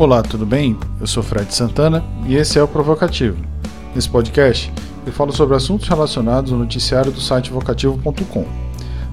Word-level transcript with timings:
Olá, 0.00 0.22
tudo 0.22 0.46
bem? 0.46 0.78
Eu 0.98 1.06
sou 1.06 1.22
Fred 1.22 1.54
Santana 1.54 2.02
e 2.26 2.34
esse 2.34 2.58
é 2.58 2.62
o 2.62 2.66
Provocativo. 2.66 3.36
Nesse 3.94 4.08
podcast, 4.08 4.72
eu 5.04 5.12
falo 5.12 5.30
sobre 5.30 5.54
assuntos 5.54 5.86
relacionados 5.86 6.50
ao 6.50 6.58
noticiário 6.58 7.12
do 7.12 7.20
site 7.20 7.50
vocativo.com. 7.50 8.46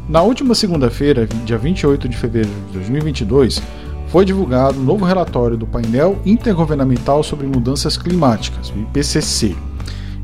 Na 0.07 0.21
última 0.21 0.55
segunda-feira, 0.55 1.27
dia 1.43 1.57
28 1.57 2.07
de 2.07 2.15
fevereiro 2.15 2.57
de 2.67 2.71
2022, 2.75 3.61
foi 4.07 4.23
divulgado 4.23 4.79
um 4.79 4.83
novo 4.83 5.03
relatório 5.03 5.57
do 5.57 5.67
painel 5.67 6.21
intergovernamental 6.25 7.21
sobre 7.21 7.45
mudanças 7.47 7.97
climáticas, 7.97 8.69
o 8.69 8.79
IPCC. 8.79 9.57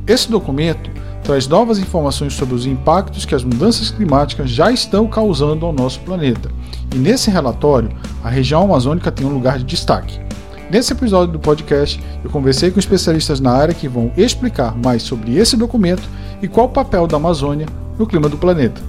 Esse 0.08 0.32
documento 0.32 0.90
traz 1.26 1.46
novas 1.46 1.78
informações 1.78 2.36
sobre 2.36 2.56
os 2.56 2.66
impactos 2.66 3.26
que 3.26 3.36
as 3.36 3.44
mudanças 3.44 3.92
climáticas 3.92 4.50
já 4.50 4.72
estão 4.72 5.08
causando 5.08 5.66
ao 5.66 5.74
nosso 5.74 6.00
planeta. 6.00 6.50
E 6.96 6.98
nesse 6.98 7.30
relatório, 7.30 7.90
a 8.24 8.30
região 8.30 8.64
amazônica 8.64 9.12
tem 9.12 9.28
um 9.28 9.34
lugar 9.34 9.58
de 9.58 9.66
destaque. 9.66 10.24
Nesse 10.70 10.94
episódio 10.94 11.34
do 11.34 11.40
podcast, 11.40 12.02
eu 12.24 12.30
conversei 12.30 12.72
com 12.72 12.80
especialistas 12.80 13.40
na 13.40 13.52
área 13.52 13.74
que 13.74 13.88
vão 13.88 14.12
explicar 14.18 14.76
mais 14.78 15.04
sobre 15.04 15.38
esse 15.38 15.56
documento 15.58 16.08
e 16.42 16.48
qual 16.48 16.68
o 16.68 16.70
papel 16.70 17.06
da 17.06 17.18
Amazônia 17.18 17.68
no 17.98 18.08
clima 18.08 18.28
do 18.30 18.38
planeta. 18.38 18.82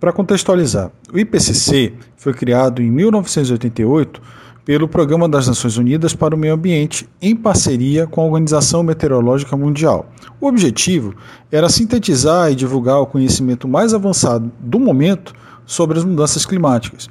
Para 0.00 0.12
contextualizar, 0.12 0.90
o 1.12 1.18
IPCC 1.18 1.92
foi 2.16 2.32
criado 2.32 2.80
em 2.80 2.90
1988 2.90 4.22
pelo 4.68 4.86
Programa 4.86 5.26
das 5.26 5.48
Nações 5.48 5.78
Unidas 5.78 6.14
para 6.14 6.34
o 6.34 6.38
Meio 6.38 6.52
Ambiente, 6.52 7.08
em 7.22 7.34
parceria 7.34 8.06
com 8.06 8.20
a 8.20 8.24
Organização 8.24 8.82
Meteorológica 8.82 9.56
Mundial. 9.56 10.12
O 10.38 10.46
objetivo 10.46 11.14
era 11.50 11.70
sintetizar 11.70 12.52
e 12.52 12.54
divulgar 12.54 13.00
o 13.00 13.06
conhecimento 13.06 13.66
mais 13.66 13.94
avançado 13.94 14.52
do 14.60 14.78
momento 14.78 15.32
sobre 15.64 15.96
as 15.96 16.04
mudanças 16.04 16.44
climáticas. 16.44 17.08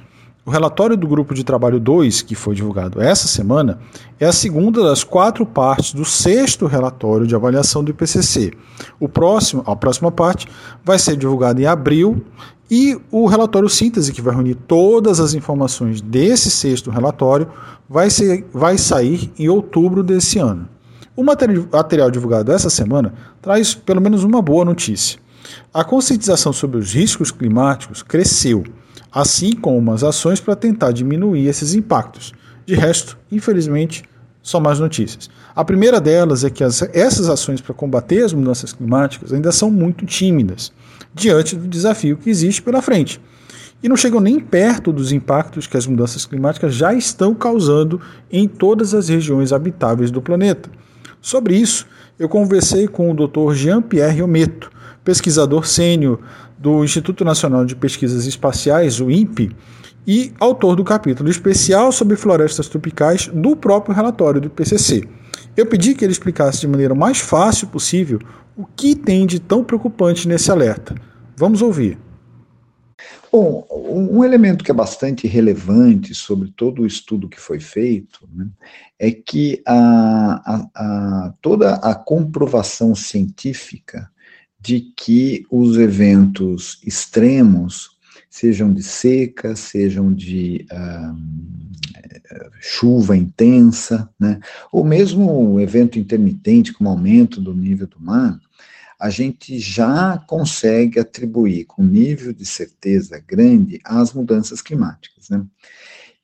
O 0.48 0.50
relatório 0.50 0.96
do 0.96 1.06
Grupo 1.06 1.34
de 1.34 1.44
Trabalho 1.44 1.78
2, 1.78 2.22
que 2.22 2.34
foi 2.34 2.54
divulgado 2.54 3.02
essa 3.02 3.28
semana, 3.28 3.78
é 4.18 4.24
a 4.24 4.32
segunda 4.32 4.82
das 4.82 5.04
quatro 5.04 5.44
partes 5.44 5.92
do 5.92 6.06
sexto 6.06 6.64
relatório 6.64 7.26
de 7.26 7.34
avaliação 7.34 7.84
do 7.84 7.90
IPCC. 7.90 8.54
O 8.98 9.10
próximo, 9.10 9.62
a 9.66 9.76
próxima 9.76 10.10
parte 10.10 10.48
vai 10.82 10.98
ser 10.98 11.18
divulgada 11.18 11.60
em 11.60 11.66
abril 11.66 12.24
e 12.70 12.98
o 13.10 13.26
relatório 13.26 13.68
síntese, 13.68 14.10
que 14.10 14.22
vai 14.22 14.34
reunir 14.34 14.54
todas 14.54 15.20
as 15.20 15.34
informações 15.34 16.00
desse 16.00 16.50
sexto 16.50 16.90
relatório, 16.90 17.46
vai, 17.86 18.08
ser, 18.08 18.46
vai 18.50 18.78
sair 18.78 19.30
em 19.38 19.50
outubro 19.50 20.02
desse 20.02 20.38
ano. 20.38 20.66
O 21.14 21.22
material 21.22 22.10
divulgado 22.10 22.50
essa 22.52 22.70
semana 22.70 23.12
traz 23.42 23.74
pelo 23.74 24.00
menos 24.00 24.24
uma 24.24 24.40
boa 24.40 24.64
notícia. 24.64 25.20
A 25.74 25.84
conscientização 25.84 26.54
sobre 26.54 26.78
os 26.78 26.94
riscos 26.94 27.30
climáticos 27.30 28.02
cresceu, 28.02 28.64
assim 29.12 29.52
como 29.52 29.92
as 29.92 30.02
ações 30.02 30.40
para 30.40 30.56
tentar 30.56 30.92
diminuir 30.92 31.46
esses 31.46 31.74
impactos. 31.74 32.32
De 32.66 32.74
resto, 32.74 33.18
infelizmente, 33.30 34.04
só 34.42 34.60
mais 34.60 34.78
notícias. 34.78 35.28
A 35.54 35.64
primeira 35.64 36.00
delas 36.00 36.44
é 36.44 36.50
que 36.50 36.62
as, 36.62 36.82
essas 36.92 37.28
ações 37.28 37.60
para 37.60 37.74
combater 37.74 38.24
as 38.24 38.32
mudanças 38.32 38.72
climáticas 38.72 39.32
ainda 39.32 39.52
são 39.52 39.70
muito 39.70 40.06
tímidas 40.06 40.72
diante 41.14 41.56
do 41.56 41.66
desafio 41.66 42.16
que 42.16 42.30
existe 42.30 42.62
pela 42.62 42.80
frente. 42.80 43.20
E 43.82 43.88
não 43.88 43.96
chegam 43.96 44.20
nem 44.20 44.40
perto 44.40 44.92
dos 44.92 45.12
impactos 45.12 45.66
que 45.66 45.76
as 45.76 45.86
mudanças 45.86 46.26
climáticas 46.26 46.74
já 46.74 46.92
estão 46.92 47.34
causando 47.34 48.00
em 48.30 48.48
todas 48.48 48.92
as 48.92 49.08
regiões 49.08 49.52
habitáveis 49.52 50.10
do 50.10 50.20
planeta. 50.20 50.68
Sobre 51.20 51.56
isso, 51.56 51.86
eu 52.18 52.28
conversei 52.28 52.86
com 52.88 53.10
o 53.10 53.14
Dr. 53.14 53.54
Jean-Pierre 53.54 54.22
Ometo, 54.22 54.70
pesquisador 55.04 55.66
sênior 55.66 56.20
do 56.58 56.84
Instituto 56.84 57.24
Nacional 57.24 57.64
de 57.64 57.76
Pesquisas 57.76 58.26
Espaciais, 58.26 59.00
o 59.00 59.10
INPE, 59.10 59.54
e 60.06 60.32
autor 60.40 60.74
do 60.74 60.84
capítulo 60.84 61.28
especial 61.28 61.92
sobre 61.92 62.16
florestas 62.16 62.68
tropicais 62.68 63.28
do 63.28 63.54
próprio 63.54 63.94
relatório 63.94 64.40
do 64.40 64.46
IPCC. 64.46 65.06
Eu 65.56 65.66
pedi 65.66 65.94
que 65.94 66.04
ele 66.04 66.12
explicasse 66.12 66.60
de 66.60 66.68
maneira 66.68 66.94
mais 66.94 67.18
fácil 67.18 67.68
possível 67.68 68.18
o 68.56 68.64
que 68.64 68.94
tem 68.94 69.26
de 69.26 69.38
tão 69.38 69.62
preocupante 69.62 70.26
nesse 70.26 70.50
alerta. 70.50 70.94
Vamos 71.36 71.62
ouvir. 71.62 71.98
Bom, 73.40 73.64
um 73.70 74.24
elemento 74.24 74.64
que 74.64 74.70
é 74.72 74.74
bastante 74.74 75.28
relevante 75.28 76.12
sobre 76.12 76.50
todo 76.50 76.82
o 76.82 76.86
estudo 76.86 77.28
que 77.28 77.38
foi 77.38 77.60
feito 77.60 78.28
né, 78.34 78.48
é 78.98 79.12
que 79.12 79.62
a, 79.64 80.42
a, 80.44 80.68
a, 80.74 81.34
toda 81.40 81.74
a 81.74 81.94
comprovação 81.94 82.96
científica 82.96 84.10
de 84.60 84.92
que 84.96 85.46
os 85.52 85.78
eventos 85.78 86.80
extremos, 86.84 87.90
sejam 88.28 88.74
de 88.74 88.82
seca, 88.82 89.54
sejam 89.54 90.12
de 90.12 90.66
chuva 92.60 93.16
intensa, 93.16 94.10
né, 94.18 94.40
ou 94.72 94.84
mesmo 94.84 95.52
um 95.52 95.60
evento 95.60 95.96
intermitente, 95.96 96.72
como 96.72 96.90
aumento 96.90 97.40
do 97.40 97.54
nível 97.54 97.86
do 97.86 98.00
mar, 98.00 98.36
a 98.98 99.10
gente 99.10 99.58
já 99.58 100.18
consegue 100.26 100.98
atribuir 100.98 101.64
com 101.66 101.84
nível 101.84 102.32
de 102.32 102.44
certeza 102.44 103.22
grande 103.24 103.80
as 103.84 104.12
mudanças 104.12 104.60
climáticas. 104.60 105.28
Né? 105.28 105.44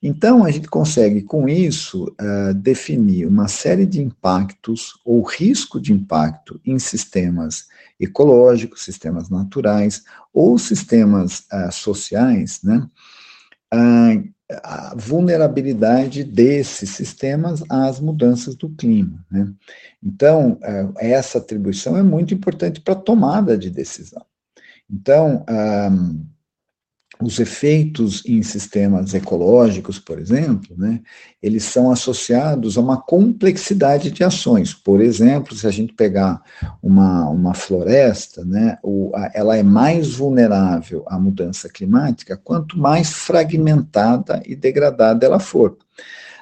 Então, 0.03 0.45
a 0.45 0.51
gente 0.51 0.69
consegue, 0.69 1.23
com 1.23 1.49
isso, 1.49 2.15
uh, 2.21 2.53
definir 2.53 3.27
uma 3.27 3.49
série 3.49 3.87
de 3.87 4.03
impactos 4.03 5.01
ou 5.05 5.23
risco 5.23 5.81
de 5.81 5.93
impacto 5.93 6.61
em 6.62 6.79
sistemas 6.79 7.69
ecológicos, 7.99 8.83
sistemas 8.83 9.31
naturais 9.31 10.03
ou 10.33 10.59
sistemas 10.59 11.47
uh, 11.53 11.73
sociais, 11.73 12.61
né? 12.62 12.87
Uh, 13.73 14.34
a 14.50 14.94
vulnerabilidade 14.97 16.22
desses 16.22 16.91
sistemas 16.91 17.62
às 17.69 17.99
mudanças 17.99 18.55
do 18.55 18.69
clima. 18.69 19.25
Né? 19.31 19.53
Então, 20.03 20.59
é, 20.62 21.12
essa 21.12 21.38
atribuição 21.38 21.97
é 21.97 22.03
muito 22.03 22.34
importante 22.34 22.81
para 22.81 22.93
a 22.94 23.00
tomada 23.00 23.56
de 23.56 23.71
decisão. 23.71 24.25
Então, 24.91 25.44
os 27.21 27.39
efeitos 27.39 28.23
em 28.27 28.43
sistemas 28.43 29.15
ecológicos, 29.15 29.99
por 29.99 30.19
exemplo, 30.19 30.75
né, 30.77 31.01
eles 31.43 31.65
são 31.65 31.91
associados 31.91 32.77
a 32.77 32.81
uma 32.81 33.01
complexidade 33.01 34.11
de 34.11 34.25
ações. 34.25 34.75
Por 34.75 35.01
exemplo, 35.01 35.55
se 35.55 35.67
a 35.67 35.71
gente 35.71 35.93
pegar 35.93 36.43
uma, 36.83 37.29
uma 37.29 37.55
floresta, 37.55 38.45
né, 38.45 38.79
o, 38.83 39.13
a, 39.15 39.31
ela 39.35 39.57
é 39.57 39.63
mais 39.63 40.15
vulnerável 40.15 41.05
à 41.07 41.19
mudança 41.19 41.69
climática 41.69 42.37
quanto 42.37 42.79
mais 42.79 43.11
fragmentada 43.11 44.43
e 44.45 44.57
degradada 44.57 45.25
ela 45.25 45.39
for. 45.39 45.77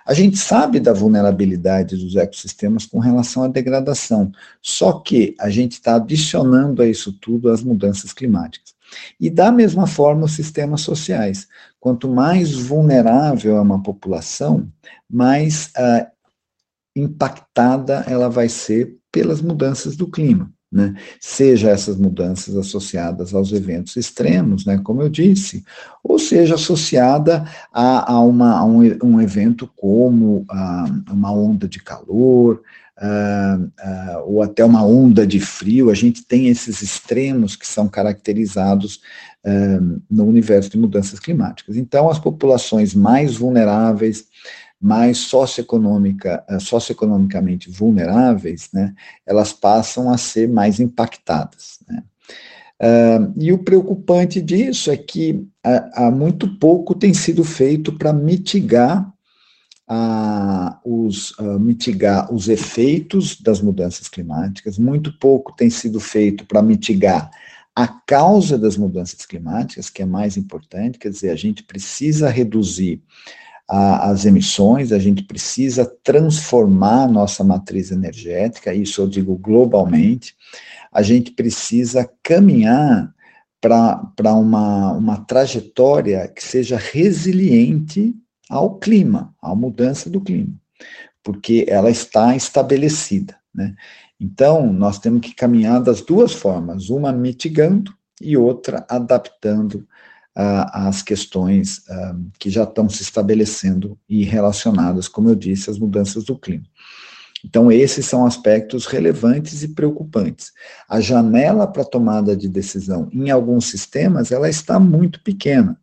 A 0.05 0.15
gente 0.15 0.37
sabe 0.37 0.81
da 0.81 0.93
vulnerabilidade 0.93 1.97
dos 1.97 2.17
ecossistemas 2.17 2.85
com 2.85 2.99
relação 2.99 3.45
à 3.45 3.49
degradação, 3.49 4.33
só 4.61 4.95
que 4.95 5.37
a 5.39 5.49
gente 5.49 5.73
está 5.73 5.95
adicionando 5.95 6.83
a 6.83 6.87
isso 6.89 7.13
tudo 7.13 7.49
as 7.49 7.63
mudanças 7.63 8.13
climáticas. 8.13 8.72
E 9.19 9.31
da 9.31 9.51
mesma 9.51 9.87
forma, 9.87 10.25
os 10.25 10.33
sistemas 10.33 10.83
sociais. 10.83 11.49
Quanto 11.81 12.09
mais 12.09 12.53
vulnerável 12.53 13.57
é 13.57 13.61
uma 13.61 13.83
população, 13.83 14.69
mais 15.09 15.67
uh, 15.77 16.07
impactada 16.95 18.05
ela 18.07 18.29
vai 18.29 18.49
ser 18.49 18.97
pelas 19.11 19.41
mudanças 19.41 19.97
do 19.97 20.09
clima. 20.09 20.51
Né? 20.73 20.95
Seja 21.21 21.69
essas 21.69 21.99
mudanças 21.99 22.57
associadas 22.57 23.35
aos 23.35 23.53
eventos 23.53 23.95
extremos, 23.95 24.65
né, 24.65 24.81
como 24.83 25.03
eu 25.03 25.11
disse, 25.11 25.63
ou 26.03 26.19
seja 26.19 26.55
associada 26.55 27.47
a, 27.71 28.15
a, 28.15 28.21
uma, 28.21 28.59
a 28.59 28.65
um, 28.65 28.81
um, 29.05 29.21
evento 29.21 29.71
como 29.77 30.47
a, 30.49 30.85
ah, 30.85 31.13
uma 31.13 31.31
onda 31.31 31.69
de 31.69 31.79
calor, 31.79 32.63
uh, 33.01 33.65
uh, 33.65 34.23
ou 34.27 34.43
até 34.43 34.65
uma 34.65 34.85
onda 34.85 35.27
de 35.27 35.41
frio, 35.41 35.91
a 35.91 35.95
gente 35.95 36.25
tem 36.25 36.49
esses 36.49 36.83
extremos 36.83 37.57
que 37.57 37.67
são 37.67 37.89
caracterizados 37.89 39.01
uh, 39.45 40.03
no 40.11 40.27
universo 40.27 40.71
de 40.71 40.79
mudanças 40.79 41.19
climáticas. 41.19 41.77
Então, 41.77 42.11
as 42.11 42.19
populações 42.19 42.95
mais 42.95 43.37
vulneráveis, 43.37 44.27
mais 44.81 45.19
socioeconômica, 45.19 46.45
socioeconomicamente 46.59 47.71
vulneráveis, 47.71 48.69
né, 48.73 48.93
elas 49.25 49.53
passam 49.53 50.11
a 50.11 50.19
ser 50.19 50.49
mais 50.49 50.81
impactadas. 50.81 51.79
Né. 51.89 52.03
Uh, 52.83 53.33
e 53.37 53.53
o 53.53 53.59
preocupante 53.59 54.43
disso 54.43 54.91
é 54.91 54.97
que 54.97 55.47
há 55.63 56.11
muito 56.11 56.59
pouco 56.59 56.97
tem 56.97 57.15
sido 57.15 57.45
feito 57.45 57.93
para 57.93 58.13
mitigar 58.13 59.12
a, 59.95 60.81
os, 60.83 61.35
a 61.39 61.59
mitigar 61.59 62.33
os 62.33 62.49
efeitos 62.49 63.39
das 63.39 63.61
mudanças 63.61 64.09
climáticas, 64.09 64.79
muito 64.79 65.13
pouco 65.19 65.55
tem 65.55 65.69
sido 65.69 66.01
feito 66.01 66.47
para 66.47 66.63
mitigar 66.63 67.31
a 67.77 67.87
causa 67.87 68.57
das 68.57 68.79
mudanças 68.79 69.27
climáticas, 69.27 69.91
que 69.91 70.01
é 70.01 70.07
mais 70.07 70.39
importante, 70.39 70.99
quer 70.99 71.11
dizer, 71.11 71.29
a 71.29 71.37
gente 71.37 71.63
precisa 71.63 72.31
reduzir 72.31 73.03
a, 73.69 74.09
as 74.11 74.25
emissões, 74.25 74.93
a 74.93 74.99
gente 74.99 75.25
precisa 75.25 75.85
transformar 76.03 77.05
a 77.05 77.09
nossa 77.09 77.45
matriz 77.45 77.91
energética, 77.91 78.73
isso 78.73 79.03
eu 79.03 79.07
digo 79.07 79.37
globalmente, 79.37 80.35
a 80.91 81.03
gente 81.03 81.33
precisa 81.33 82.11
caminhar 82.23 83.13
para 83.61 84.33
uma, 84.33 84.93
uma 84.93 85.19
trajetória 85.19 86.27
que 86.29 86.43
seja 86.43 86.79
resiliente 86.79 88.15
ao 88.53 88.79
clima, 88.79 89.35
à 89.41 89.55
mudança 89.55 90.11
do 90.11 90.21
clima, 90.21 90.53
porque 91.23 91.65
ela 91.67 91.91
está 91.91 92.37
estabelecida. 92.37 93.35
Né? 93.55 93.75
Então, 94.21 94.71
nós 94.71 94.99
temos 94.99 95.23
que 95.23 95.35
caminhar 95.35 95.83
das 95.83 96.03
duas 96.03 96.35
formas, 96.35 96.91
uma 96.91 97.13
mitigando 97.13 97.95
e 98.21 98.37
outra 98.37 98.85
adaptando 98.91 99.77
uh, 100.37 100.69
as 100.71 101.03
questões 101.03 101.79
uh, 101.79 102.31
que 102.39 102.51
já 102.51 102.65
estão 102.65 102.91
se 102.91 103.03
estabelecendo 103.03 103.99
e 104.07 104.23
relacionadas, 104.23 105.09
como 105.09 105.31
eu 105.31 105.35
disse, 105.35 105.71
às 105.71 105.79
mudanças 105.79 106.25
do 106.25 106.39
clima. 106.39 106.67
Então, 107.43 107.73
esses 107.73 108.05
são 108.05 108.27
aspectos 108.27 108.85
relevantes 108.85 109.63
e 109.63 109.69
preocupantes. 109.69 110.53
A 110.89 111.01
janela 111.01 111.67
para 111.67 111.85
tomada 111.85 112.37
de 112.37 112.49
decisão 112.49 113.09
em 113.13 113.31
alguns 113.31 113.65
sistemas, 113.65 114.31
ela 114.31 114.49
está 114.49 114.79
muito 114.79 115.23
pequena. 115.25 115.81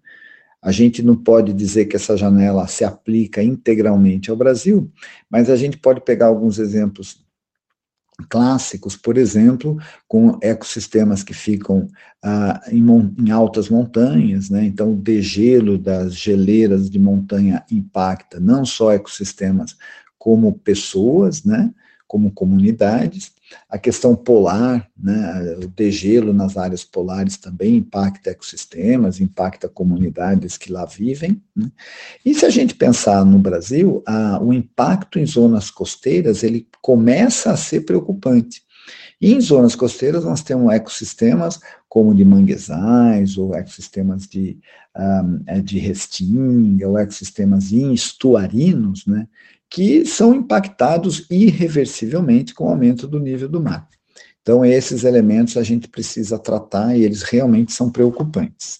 A 0.62 0.72
gente 0.72 1.02
não 1.02 1.16
pode 1.16 1.54
dizer 1.54 1.86
que 1.86 1.96
essa 1.96 2.18
janela 2.18 2.68
se 2.68 2.84
aplica 2.84 3.42
integralmente 3.42 4.30
ao 4.30 4.36
Brasil, 4.36 4.92
mas 5.30 5.50
a 5.50 5.56
gente 5.56 5.78
pode 5.78 6.02
pegar 6.02 6.28
alguns 6.28 6.60
exemplos 6.60 7.24
clássicos, 8.28 8.98
por 8.98 9.18
exemplo, 9.18 9.78
com 10.08 10.38
ecossistemas 10.42 11.24
que 11.24 11.34
ficam 11.34 11.88
ah, 12.22 12.62
em, 12.70 12.86
em, 13.18 13.32
altas 13.32 13.70
montanhas, 13.70 14.50
né? 14.50 14.66
então 14.66 14.92
o 14.92 14.96
degelo 14.96 15.78
das 15.78 16.16
geleiras 16.16 16.90
de 16.90 17.00
montanha 17.00 17.64
impacta 17.72 18.40
não 18.40 18.66
só 18.66 18.92
ecossistemas 18.92 19.78
como 20.18 20.52
pessoas, 20.52 21.46
né? 21.46 21.74
como 22.08 22.32
comunidades, 22.32 23.32
a 23.70 23.78
questão 23.78 24.16
polar, 24.16 24.88
né, 24.98 25.58
o 25.64 25.68
degelo 25.68 26.34
nas 26.34 26.58
áreas 26.58 26.84
polares 26.84 27.38
também 27.38 27.78
impacta 27.78 28.32
ecossistemas, 28.32 29.20
impacta 29.20 29.68
comunidades 29.68 30.58
que 30.58 30.72
lá 30.72 30.86
vivem. 30.86 31.42
Né? 31.56 31.72
E 32.26 32.34
se 32.34 32.46
a 32.46 32.50
gente 32.50 32.76
pensar 32.76 33.26
no 33.26 33.40
Brasil, 33.40 34.04
a, 34.06 34.42
o 34.42 34.54
impacto 34.54 35.20
em 35.20 35.26
zonas 35.26 35.70
costeiras 35.70 36.44
ele 36.44 36.68
começa 36.82 37.52
a 37.52 37.58
ser 37.58 37.82
preocupante. 37.82 38.64
E 39.22 39.34
em 39.34 39.42
zonas 39.42 39.76
costeiras 39.76 40.24
nós 40.24 40.42
temos 40.42 40.74
ecossistemas 40.74 41.60
como 41.88 42.14
de 42.14 42.24
manguezais, 42.24 43.38
ou 43.38 43.54
ecossistemas 43.56 44.28
de, 44.28 44.58
um, 44.96 45.62
de 45.62 45.80
restinga, 45.80 46.88
ou 46.88 46.98
ecossistemas 46.98 47.72
estuarinos, 47.72 49.06
né, 49.06 49.28
que 49.70 50.06
são 50.06 50.34
impactados 50.34 51.26
irreversivelmente 51.30 52.54
com 52.54 52.66
o 52.66 52.70
aumento 52.70 53.08
do 53.08 53.20
nível 53.20 53.48
do 53.48 53.62
mar. 53.62 53.88
Então, 54.42 54.66
esses 54.66 55.04
elementos 55.04 55.58
a 55.58 55.64
gente 55.64 55.88
precisa 55.88 56.40
tratar 56.40 56.98
e 56.98 57.04
eles 57.04 57.22
realmente 57.22 57.72
são 57.72 57.92
preocupantes. 57.92 58.80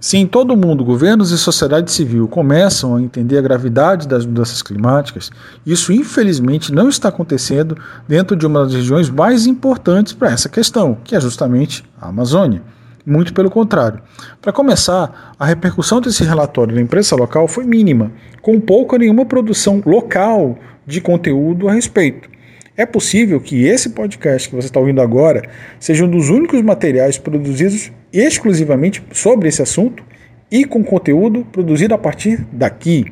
Sim, 0.00 0.26
todo 0.26 0.56
mundo, 0.56 0.84
governos 0.84 1.32
e 1.32 1.38
sociedade 1.38 1.90
civil, 1.90 2.28
começam 2.28 2.94
a 2.94 3.02
entender 3.02 3.36
a 3.36 3.42
gravidade 3.42 4.06
das 4.06 4.24
mudanças 4.24 4.62
climáticas, 4.62 5.28
isso 5.66 5.92
infelizmente 5.92 6.72
não 6.72 6.88
está 6.88 7.08
acontecendo 7.08 7.76
dentro 8.06 8.36
de 8.36 8.46
uma 8.46 8.64
das 8.64 8.74
regiões 8.74 9.10
mais 9.10 9.44
importantes 9.44 10.12
para 10.12 10.30
essa 10.30 10.48
questão, 10.48 10.96
que 11.02 11.16
é 11.16 11.20
justamente 11.20 11.84
a 12.00 12.08
Amazônia. 12.08 12.62
Muito 13.08 13.32
pelo 13.32 13.50
contrário. 13.50 14.02
Para 14.38 14.52
começar, 14.52 15.32
a 15.38 15.46
repercussão 15.46 15.98
desse 15.98 16.22
relatório 16.24 16.74
na 16.74 16.82
imprensa 16.82 17.16
local 17.16 17.48
foi 17.48 17.64
mínima, 17.64 18.12
com 18.42 18.60
pouca 18.60 18.96
ou 18.96 19.00
nenhuma 19.00 19.24
produção 19.24 19.82
local 19.86 20.58
de 20.86 21.00
conteúdo 21.00 21.70
a 21.70 21.72
respeito. 21.72 22.28
É 22.76 22.84
possível 22.84 23.40
que 23.40 23.64
esse 23.64 23.88
podcast 23.90 24.50
que 24.50 24.54
você 24.54 24.66
está 24.66 24.78
ouvindo 24.78 25.00
agora 25.00 25.40
seja 25.80 26.04
um 26.04 26.10
dos 26.10 26.28
únicos 26.28 26.60
materiais 26.60 27.16
produzidos 27.16 27.90
exclusivamente 28.12 29.02
sobre 29.10 29.48
esse 29.48 29.62
assunto 29.62 30.04
e 30.50 30.66
com 30.66 30.84
conteúdo 30.84 31.46
produzido 31.50 31.94
a 31.94 31.98
partir 31.98 32.46
daqui. 32.52 33.06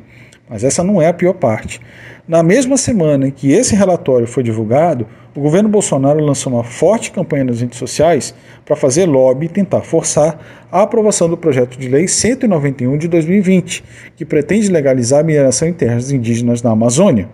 Mas 0.47 0.63
essa 0.63 0.83
não 0.83 1.01
é 1.01 1.07
a 1.07 1.13
pior 1.13 1.33
parte. 1.33 1.81
Na 2.27 2.43
mesma 2.43 2.77
semana 2.77 3.29
em 3.29 3.31
que 3.31 3.51
esse 3.51 3.75
relatório 3.75 4.27
foi 4.27 4.43
divulgado, 4.43 5.07
o 5.37 5.39
governo 5.39 5.69
Bolsonaro 5.69 6.19
lançou 6.19 6.51
uma 6.51 6.63
forte 6.63 7.11
campanha 7.11 7.43
nas 7.43 7.61
redes 7.61 7.77
sociais 7.77 8.33
para 8.65 8.75
fazer 8.75 9.05
lobby 9.05 9.45
e 9.45 9.49
tentar 9.49 9.81
forçar 9.81 10.39
a 10.71 10.81
aprovação 10.81 11.29
do 11.29 11.37
projeto 11.37 11.77
de 11.77 11.87
lei 11.87 12.07
191 12.07 12.97
de 12.97 13.07
2020, 13.07 13.83
que 14.15 14.25
pretende 14.25 14.67
legalizar 14.71 15.19
a 15.19 15.23
mineração 15.23 15.67
em 15.67 15.73
terras 15.73 16.11
indígenas 16.11 16.63
na 16.63 16.71
Amazônia. 16.71 17.29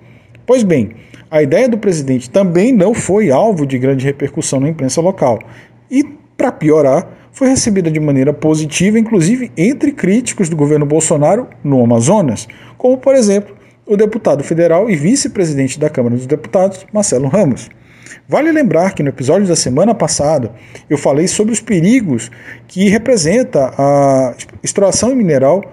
Pois 0.46 0.64
bem, 0.64 0.90
a 1.32 1.42
ideia 1.42 1.70
do 1.70 1.78
presidente 1.78 2.30
também 2.30 2.74
não 2.74 2.94
foi 2.94 3.32
alvo 3.32 3.66
de 3.66 3.80
grande 3.80 4.04
repercussão 4.04 4.60
na 4.60 4.68
imprensa 4.68 5.00
local 5.00 5.40
e, 5.90 6.04
para 6.36 6.52
piorar, 6.52 7.08
foi 7.32 7.48
recebida 7.48 7.90
de 7.90 8.02
maneira 8.02 8.34
positiva, 8.34 9.00
inclusive 9.00 9.50
entre 9.56 9.94
críticos 9.94 10.50
do 10.50 10.58
governo 10.58 10.86
Bolsonaro 10.86 11.48
no 11.64 11.82
Amazonas, 11.82 12.50
como, 12.78 12.98
por 12.98 13.16
exemplo, 13.16 13.56
o 13.86 13.96
deputado 13.96 14.44
federal 14.44 14.90
e 14.90 14.96
vice-presidente 14.98 15.80
da 15.80 15.90
Câmara 15.90 16.18
dos 16.18 16.28
Deputados, 16.28 16.86
Marcelo 16.92 17.30
Ramos. 17.30 17.70
Vale 18.28 18.52
lembrar 18.52 18.94
que 18.94 19.04
no 19.04 19.10
episódio 19.10 19.48
da 19.48 19.56
semana 19.56 19.94
passada 19.94 20.52
eu 20.90 20.98
falei 20.98 21.28
sobre 21.28 21.54
os 21.54 21.60
perigos 21.60 22.32
que 22.68 22.90
representa 22.90 23.74
a 23.78 24.36
extração 24.62 25.16
mineral 25.16 25.64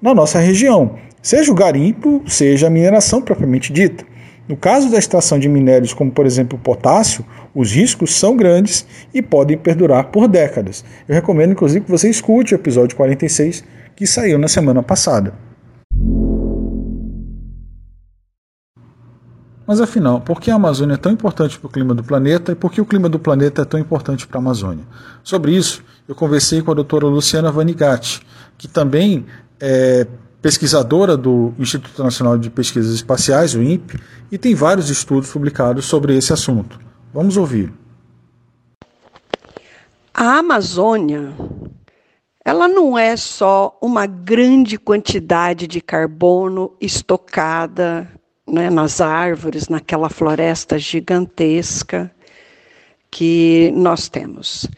na 0.00 0.14
nossa 0.14 0.38
região, 0.38 0.96
seja 1.22 1.50
o 1.50 1.54
garimpo, 1.54 2.22
seja 2.26 2.66
a 2.66 2.70
mineração 2.70 3.20
propriamente 3.20 3.72
dita. 3.72 4.04
No 4.48 4.56
caso 4.56 4.90
da 4.90 4.98
extração 4.98 5.38
de 5.38 5.48
minérios 5.48 5.92
como, 5.92 6.10
por 6.10 6.24
exemplo, 6.24 6.58
o 6.58 6.62
potássio, 6.62 7.24
os 7.54 7.72
riscos 7.72 8.14
são 8.14 8.34
grandes 8.34 8.86
e 9.12 9.20
podem 9.20 9.58
perdurar 9.58 10.04
por 10.04 10.26
décadas. 10.26 10.84
Eu 11.06 11.14
recomendo, 11.14 11.52
inclusive, 11.52 11.84
que 11.84 11.90
você 11.90 12.08
escute 12.08 12.54
o 12.54 12.56
episódio 12.56 12.96
46 12.96 13.62
que 13.94 14.06
saiu 14.06 14.38
na 14.38 14.48
semana 14.48 14.82
passada. 14.82 15.47
Mas 19.68 19.82
afinal, 19.82 20.18
por 20.18 20.40
que 20.40 20.50
a 20.50 20.54
Amazônia 20.54 20.94
é 20.94 20.96
tão 20.96 21.12
importante 21.12 21.58
para 21.58 21.66
o 21.66 21.70
clima 21.70 21.94
do 21.94 22.02
planeta 22.02 22.52
e 22.52 22.54
por 22.54 22.72
que 22.72 22.80
o 22.80 22.86
clima 22.86 23.06
do 23.06 23.18
planeta 23.18 23.60
é 23.60 23.64
tão 23.66 23.78
importante 23.78 24.26
para 24.26 24.38
a 24.38 24.40
Amazônia? 24.40 24.82
Sobre 25.22 25.54
isso, 25.54 25.84
eu 26.08 26.14
conversei 26.14 26.62
com 26.62 26.70
a 26.70 26.74
doutora 26.74 27.04
Luciana 27.04 27.52
Vanigatti, 27.52 28.22
que 28.56 28.66
também 28.66 29.26
é 29.60 30.06
pesquisadora 30.40 31.18
do 31.18 31.52
Instituto 31.58 32.02
Nacional 32.02 32.38
de 32.38 32.48
Pesquisas 32.48 32.94
Espaciais, 32.94 33.54
o 33.54 33.62
INPE, 33.62 34.00
e 34.32 34.38
tem 34.38 34.54
vários 34.54 34.88
estudos 34.88 35.30
publicados 35.30 35.84
sobre 35.84 36.16
esse 36.16 36.32
assunto. 36.32 36.80
Vamos 37.12 37.36
ouvir. 37.36 37.70
A 40.14 40.38
Amazônia, 40.38 41.34
ela 42.42 42.68
não 42.68 42.96
é 42.96 43.18
só 43.18 43.76
uma 43.82 44.06
grande 44.06 44.78
quantidade 44.78 45.66
de 45.66 45.82
carbono 45.82 46.74
estocada 46.80 48.08
né, 48.48 48.70
nas 48.70 49.00
árvores, 49.00 49.68
naquela 49.68 50.08
floresta 50.08 50.78
gigantesca 50.78 52.10
que 53.10 53.72
nós 53.74 54.08
temos. 54.08 54.68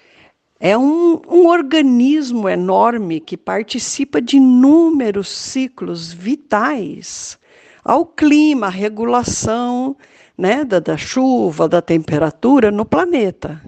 É 0.58 0.76
um, 0.76 1.20
um, 1.28 1.46
organismo 1.46 2.48
enorme 2.48 3.20
que 3.20 3.36
participa 3.36 4.20
de 4.20 4.36
inúmeros 4.36 5.28
ciclos 5.28 6.12
vitais 6.12 7.38
ao 7.82 8.04
clima, 8.04 8.66
à 8.66 8.70
regulação 8.70 9.96
né, 10.36 10.64
da, 10.64 10.78
da 10.78 10.96
chuva, 10.96 11.66
da 11.68 11.80
temperatura 11.80 12.70
no 12.70 12.84
planeta. 12.84 13.60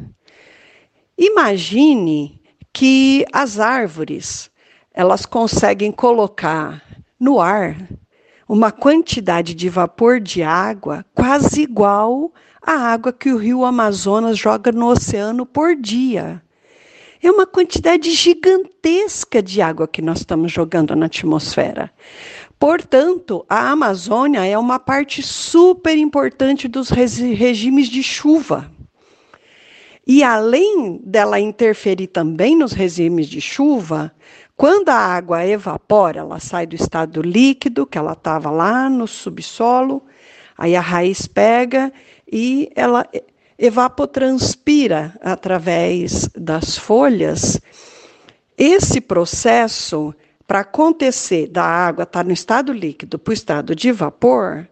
Imagine 1.17 2.41
que 2.73 3.25
as 3.33 3.59
árvores 3.59 4.51
elas 4.93 5.25
conseguem 5.25 5.91
colocar 5.91 6.83
no 7.19 7.41
ar 7.41 7.77
uma 8.49 8.71
quantidade 8.71 9.55
de 9.55 9.69
vapor 9.69 10.21
de 10.21 10.43
água 10.43 11.05
quase 11.15 11.63
igual 11.63 12.33
à 12.61 12.73
água 12.73 13.13
que 13.13 13.33
o 13.33 13.37
rio 13.37 13.65
Amazonas 13.65 14.39
joga 14.39 14.71
no 14.73 14.89
oceano 14.89 15.45
por 15.45 15.75
dia. 15.75 16.43
É 17.23 17.31
uma 17.31 17.47
quantidade 17.47 18.11
gigantesca 18.11 19.41
de 19.41 19.63
água 19.63 19.87
que 19.87 20.03
nós 20.03 20.19
estamos 20.19 20.51
jogando 20.51 20.97
na 20.97 21.07
atmosfera. 21.07 21.91
Portanto, 22.59 23.45
a 23.49 23.71
Amazônia 23.71 24.45
é 24.45 24.59
uma 24.59 24.79
parte 24.79 25.23
super 25.23 25.97
importante 25.97 26.67
dos 26.67 26.91
regimes 26.91 27.89
de 27.89 28.03
chuva. 28.03 28.71
E 30.05 30.25
além 30.25 31.01
dela 31.05 31.39
interferir 31.39 32.09
também 32.09 32.57
nos 32.57 32.73
regimes 32.73 33.29
de 33.29 33.41
chuva, 33.41 34.13
quando 34.62 34.90
a 34.90 34.95
água 34.95 35.45
evapora, 35.45 36.21
ela 36.21 36.38
sai 36.38 36.69
do 36.69 36.76
estado 36.76 37.21
líquido, 37.21 37.85
que 37.85 37.99
ela 37.99 38.12
estava 38.12 38.49
lá 38.49 38.88
no 38.88 39.09
subsolo, 39.09 40.00
aí 40.57 40.76
a 40.76 40.81
raiz 40.81 41.26
pega 41.26 41.92
e 42.31 42.71
ela 42.76 43.04
evapotranspira 43.59 45.19
através 45.21 46.28
das 46.37 46.78
folhas. 46.78 47.61
Esse 48.57 49.00
processo, 49.00 50.14
para 50.47 50.61
acontecer 50.61 51.49
da 51.49 51.64
água 51.64 52.04
estar 52.04 52.21
tá 52.21 52.25
no 52.25 52.33
estado 52.33 52.73
líquido 52.73 53.19
para 53.19 53.33
o 53.33 53.35
estado 53.35 53.75
de 53.75 53.90
vapor, 53.90 54.69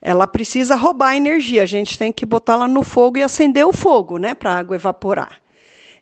ela 0.00 0.26
precisa 0.26 0.74
roubar 0.74 1.16
energia. 1.16 1.64
A 1.64 1.66
gente 1.66 1.98
tem 1.98 2.10
que 2.10 2.24
botá-la 2.24 2.66
no 2.66 2.82
fogo 2.82 3.18
e 3.18 3.22
acender 3.22 3.66
o 3.66 3.74
fogo, 3.74 4.16
né, 4.16 4.34
para 4.34 4.52
a 4.54 4.58
água 4.58 4.76
evaporar. 4.76 5.43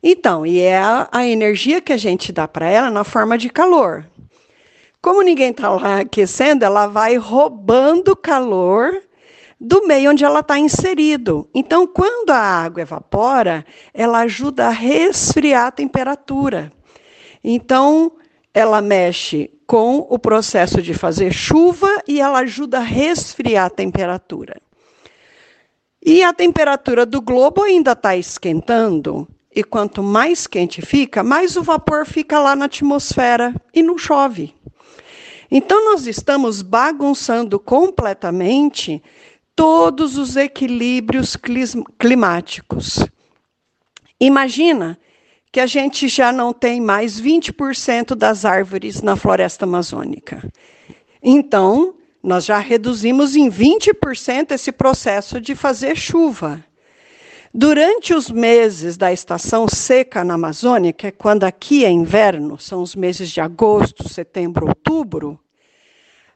Então, 0.03 0.45
e 0.45 0.61
é 0.61 0.79
a, 0.79 1.09
a 1.13 1.27
energia 1.27 1.81
que 1.81 1.93
a 1.93 1.97
gente 1.97 2.33
dá 2.33 2.49
para 2.49 2.69
ela 2.69 2.91
na 2.91 3.05
forma 3.05 3.39
de 3.39 3.49
calor. 3.49 4.05
Como 5.01 5.23
ninguém 5.23 5.51
está 5.51 5.69
lá 5.71 6.01
aquecendo, 6.01 6.65
ela 6.65 6.87
vai 6.87 7.17
roubando 7.17 8.17
calor 8.17 9.03
do 9.61 9.87
meio 9.87 10.11
onde 10.11 10.25
ela 10.25 10.41
está 10.41 10.59
inserido. 10.59 11.49
Então, 11.55 11.87
quando 11.87 12.31
a 12.31 12.39
água 12.39 12.83
evapora, 12.83 13.65
ela 13.95 14.21
ajuda 14.21 14.67
a 14.67 14.71
resfriar 14.71 15.67
a 15.67 15.71
temperatura. 15.71 16.73
Então, 17.45 18.13
ela 18.53 18.83
mexe 18.83 19.51
com 19.67 19.99
o 20.11 20.19
processo 20.19 20.83
de 20.83 20.93
fazer 20.95 21.33
chuva 21.33 22.03
e 22.07 22.21
ela 22.21 22.41
ajuda 22.41 22.79
a 22.79 22.83
resfriar 22.83 23.67
a 23.67 23.71
temperatura. 23.71 24.61
E 26.05 26.23
a 26.25 26.33
temperatura 26.33 27.07
do 27.07 27.23
globo 27.23 27.63
ainda 27.63 27.93
está 27.93 28.17
esquentando, 28.17 29.29
e 29.55 29.63
quanto 29.63 30.03
mais 30.03 30.47
quente 30.47 30.81
fica, 30.81 31.23
mais 31.23 31.57
o 31.57 31.63
vapor 31.63 32.07
fica 32.07 32.39
lá 32.39 32.57
na 32.57 32.65
atmosfera 32.65 33.55
e 33.75 33.83
não 33.83 33.99
chove. 33.99 34.55
Então, 35.51 35.85
nós 35.93 36.07
estamos 36.07 36.63
bagunçando 36.63 37.61
completamente 37.61 39.03
todos 39.55 40.17
os 40.17 40.37
equilíbrios 40.37 41.37
climáticos. 41.99 43.01
Imagina 44.19 44.99
que 45.53 45.61
a 45.61 45.67
gente 45.67 46.09
já 46.09 46.33
não 46.33 46.55
tem 46.55 46.81
mais 46.81 47.21
20% 47.21 48.15
das 48.15 48.47
árvores 48.47 49.03
na 49.03 49.15
floresta 49.15 49.67
amazônica. 49.67 50.43
Então, 51.23 51.95
nós 52.23 52.47
já 52.47 52.59
reduzimos 52.59 53.37
em 53.37 53.51
20% 53.51 54.53
esse 54.53 54.73
processo 54.73 55.39
de 55.39 55.55
fazer 55.55 55.97
chuva. 55.97 56.65
Durante 57.55 58.15
os 58.15 58.31
meses 58.31 58.97
da 58.97 59.13
estação 59.13 59.69
seca 59.69 60.25
na 60.25 60.35
Amazônia, 60.35 60.91
que 60.91 61.09
é 61.09 61.11
quando 61.11 61.45
aqui 61.45 61.85
é 61.85 61.91
inverno, 61.91 62.59
são 62.59 62.81
os 62.81 62.97
meses 62.97 63.31
de 63.31 63.43
agosto, 63.43 64.09
setembro, 64.09 64.69
outubro, 64.69 65.39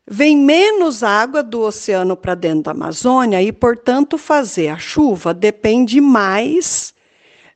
vem 0.06 0.36
menos 0.36 1.02
água 1.02 1.42
do 1.42 1.62
oceano 1.62 2.18
para 2.18 2.34
dentro 2.34 2.64
da 2.64 2.72
Amazônia 2.72 3.42
e, 3.42 3.50
portanto, 3.50 4.18
fazer 4.18 4.68
a 4.68 4.76
chuva 4.76 5.32
depende 5.32 6.02
mais 6.02 6.94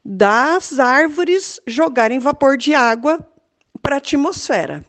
das 0.03 0.79
árvores 0.79 1.61
jogarem 1.67 2.19
vapor 2.19 2.57
de 2.57 2.75
água 2.75 3.21
para 3.83 3.97
a 3.97 3.99
atmosfera. 3.99 4.83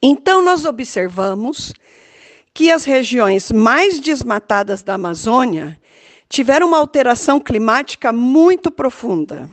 Então, 0.00 0.42
nós 0.42 0.64
observamos 0.64 1.74
que 2.54 2.72
as 2.72 2.84
regiões 2.84 3.52
mais 3.52 4.00
desmatadas 4.00 4.82
da 4.82 4.94
Amazônia 4.94 5.78
tiveram 6.28 6.68
uma 6.68 6.78
alteração 6.78 7.40
climática 7.40 8.12
muito 8.12 8.70
profunda. 8.70 9.48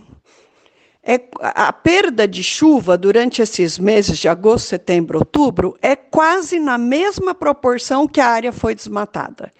É, 1.05 1.19
a 1.41 1.73
perda 1.73 2.25
de 2.25 2.41
chuva 2.41 2.97
durante 2.97 3.41
esses 3.41 3.77
meses 3.77 4.17
de 4.17 4.29
agosto, 4.29 4.67
setembro, 4.67 5.19
outubro 5.19 5.77
é 5.81 5.97
quase 5.97 6.59
na 6.59 6.77
mesma 6.77 7.35
proporção 7.35 8.07
que 8.07 8.21
a 8.21 8.27
área 8.27 8.53
foi 8.53 8.73
desmatada. 8.73 9.51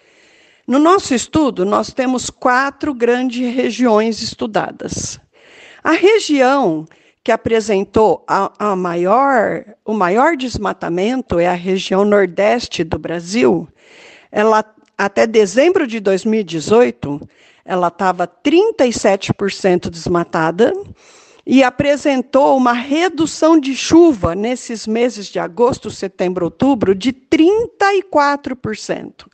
No 0.66 0.78
nosso 0.78 1.14
estudo, 1.14 1.66
nós 1.66 1.92
temos 1.92 2.30
quatro 2.30 2.94
grandes 2.94 3.54
regiões 3.54 4.22
estudadas. 4.22 5.20
A 5.82 5.92
região 5.92 6.86
que 7.22 7.30
apresentou 7.30 8.24
a, 8.26 8.50
a 8.58 8.74
maior, 8.74 9.64
o 9.84 9.92
maior 9.92 10.36
desmatamento 10.36 11.38
é 11.38 11.46
a 11.46 11.54
região 11.54 12.04
nordeste 12.04 12.82
do 12.82 12.98
Brasil. 12.98 13.68
Ela, 14.32 14.64
até 14.96 15.26
dezembro 15.26 15.86
de 15.86 16.00
2018, 16.00 17.20
ela 17.64 17.88
estava 17.88 18.26
37% 18.26 19.88
desmatada 19.88 20.72
e 21.46 21.62
apresentou 21.62 22.56
uma 22.56 22.72
redução 22.72 23.60
de 23.60 23.76
chuva 23.76 24.34
nesses 24.34 24.86
meses 24.86 25.26
de 25.26 25.38
agosto, 25.38 25.90
setembro, 25.90 26.46
outubro 26.46 26.94
de 26.94 27.12
34%. 27.12 29.26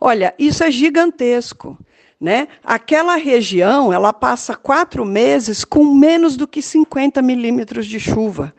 Olha, 0.00 0.34
isso 0.38 0.62
é 0.64 0.70
gigantesco. 0.70 1.78
Né? 2.20 2.48
Aquela 2.64 3.14
região 3.14 3.92
ela 3.92 4.12
passa 4.12 4.56
quatro 4.56 5.04
meses 5.04 5.64
com 5.64 5.84
menos 5.84 6.36
do 6.36 6.48
que 6.48 6.60
50 6.60 7.22
milímetros 7.22 7.86
de 7.86 8.00
chuva. 8.00 8.52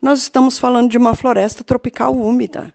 Nós 0.00 0.20
estamos 0.20 0.56
falando 0.58 0.90
de 0.90 0.98
uma 0.98 1.16
floresta 1.16 1.64
tropical 1.64 2.14
úmida. 2.14 2.72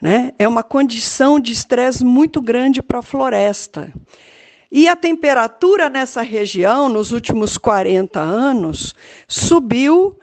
Né? 0.00 0.32
É 0.38 0.46
uma 0.46 0.62
condição 0.62 1.40
de 1.40 1.52
estresse 1.52 2.04
muito 2.04 2.40
grande 2.40 2.82
para 2.82 2.98
a 2.98 3.02
floresta. 3.02 3.92
E 4.70 4.88
a 4.88 4.96
temperatura 4.96 5.88
nessa 5.88 6.22
região, 6.22 6.88
nos 6.88 7.12
últimos 7.12 7.56
40 7.56 8.20
anos, 8.20 8.94
subiu 9.28 10.18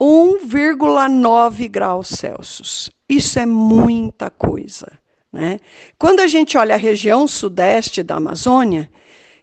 1,9 0.00 1.68
graus 1.68 2.08
Celsius. 2.08 2.90
Isso 3.08 3.38
é 3.38 3.46
muita 3.46 4.30
coisa. 4.30 4.92
Né? 5.32 5.58
Quando 5.98 6.20
a 6.20 6.26
gente 6.26 6.56
olha 6.56 6.74
a 6.74 6.78
região 6.78 7.26
sudeste 7.26 8.02
da 8.02 8.16
Amazônia, 8.16 8.90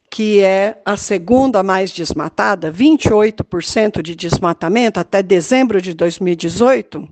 que 0.09 0.41
é 0.41 0.79
a 0.85 0.95
segunda 0.95 1.61
mais 1.63 1.91
desmatada, 1.91 2.71
28% 2.71 4.01
de 4.01 4.15
desmatamento 4.15 4.99
até 4.99 5.21
dezembro 5.21 5.81
de 5.81 5.93
2018, 5.93 7.07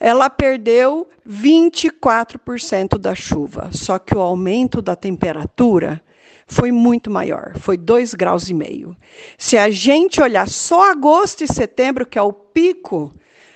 ela 0.00 0.30
perdeu 0.30 1.08
24% 1.28 2.98
da 2.98 3.14
chuva. 3.14 3.70
Só 3.72 3.98
que 3.98 4.16
o 4.16 4.20
aumento 4.20 4.80
da 4.80 4.94
temperatura 4.94 6.02
foi 6.46 6.72
muito 6.72 7.10
maior, 7.10 7.58
foi 7.58 7.76
2 7.76 8.14
graus 8.14 8.48
e 8.48 8.54
meio. 8.54 8.96
Se 9.36 9.58
a 9.58 9.70
gente 9.70 10.20
olhar 10.20 10.48
só 10.48 10.90
agosto 10.90 11.44
e 11.44 11.48
setembro, 11.48 12.06
que 12.06 12.18
é 12.18 12.22
o 12.22 12.32
pico 12.32 13.12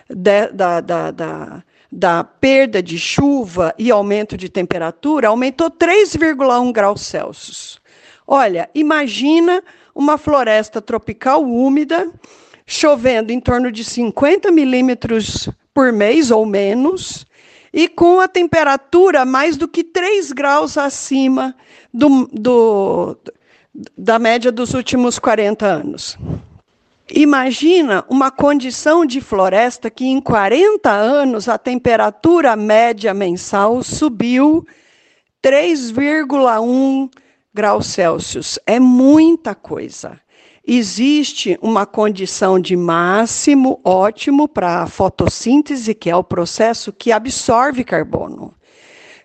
de, 0.09 0.49
da, 0.49 0.81
da, 0.81 1.11
da 1.11 1.63
da 1.93 2.25
perda 2.25 2.83
de 2.83 2.99
chuva 2.99 3.75
e 3.79 3.91
aumento 3.91 4.35
de 4.35 4.49
temperatura 4.49 5.29
aumentou 5.29 5.71
3,1 5.71 6.73
graus 6.73 7.03
Celsius. 7.03 7.79
Olha, 8.27 8.71
imagina 8.75 9.63
uma 9.95 10.17
floresta 10.17 10.81
tropical 10.81 11.43
úmida, 11.45 12.11
chovendo 12.67 13.31
em 13.31 13.39
torno 13.39 13.71
de 13.71 13.85
50 13.85 14.51
milímetros 14.51 15.51
por 15.75 15.93
mês 15.93 16.31
ou 16.31 16.45
menos, 16.45 17.27
e 17.73 17.89
com 17.89 18.21
a 18.21 18.29
temperatura 18.29 19.25
mais 19.25 19.57
do 19.57 19.67
que 19.67 19.83
3 19.83 20.33
graus 20.33 20.77
acima 20.77 21.55
do, 21.93 22.29
do, 22.33 23.17
da 23.97 24.19
média 24.19 24.53
dos 24.53 24.75
últimos 24.75 25.19
40 25.19 25.67
anos. 25.67 26.19
Imagina 27.15 28.05
uma 28.09 28.31
condição 28.31 29.05
de 29.05 29.21
floresta 29.21 29.91
que 29.91 30.07
em 30.07 30.21
40 30.21 30.91
anos 30.91 31.49
a 31.49 31.59
temperatura 31.59 32.57
média 32.57 33.13
mensal 33.13 33.83
subiu 33.83 34.67
3,1 35.43 37.11
graus 37.53 37.87
Celsius. 37.87 38.59
É 38.67 38.79
muita 38.79 39.55
coisa. 39.55 40.19
Existe 40.65 41.59
uma 41.61 41.85
condição 41.85 42.59
de 42.59 42.77
máximo 42.77 43.81
ótimo 43.85 44.47
para 44.47 44.83
a 44.83 44.87
fotossíntese, 44.87 45.95
que 45.95 46.09
é 46.09 46.15
o 46.15 46.23
processo 46.23 46.93
que 46.93 47.11
absorve 47.11 47.83
carbono. 47.83 48.55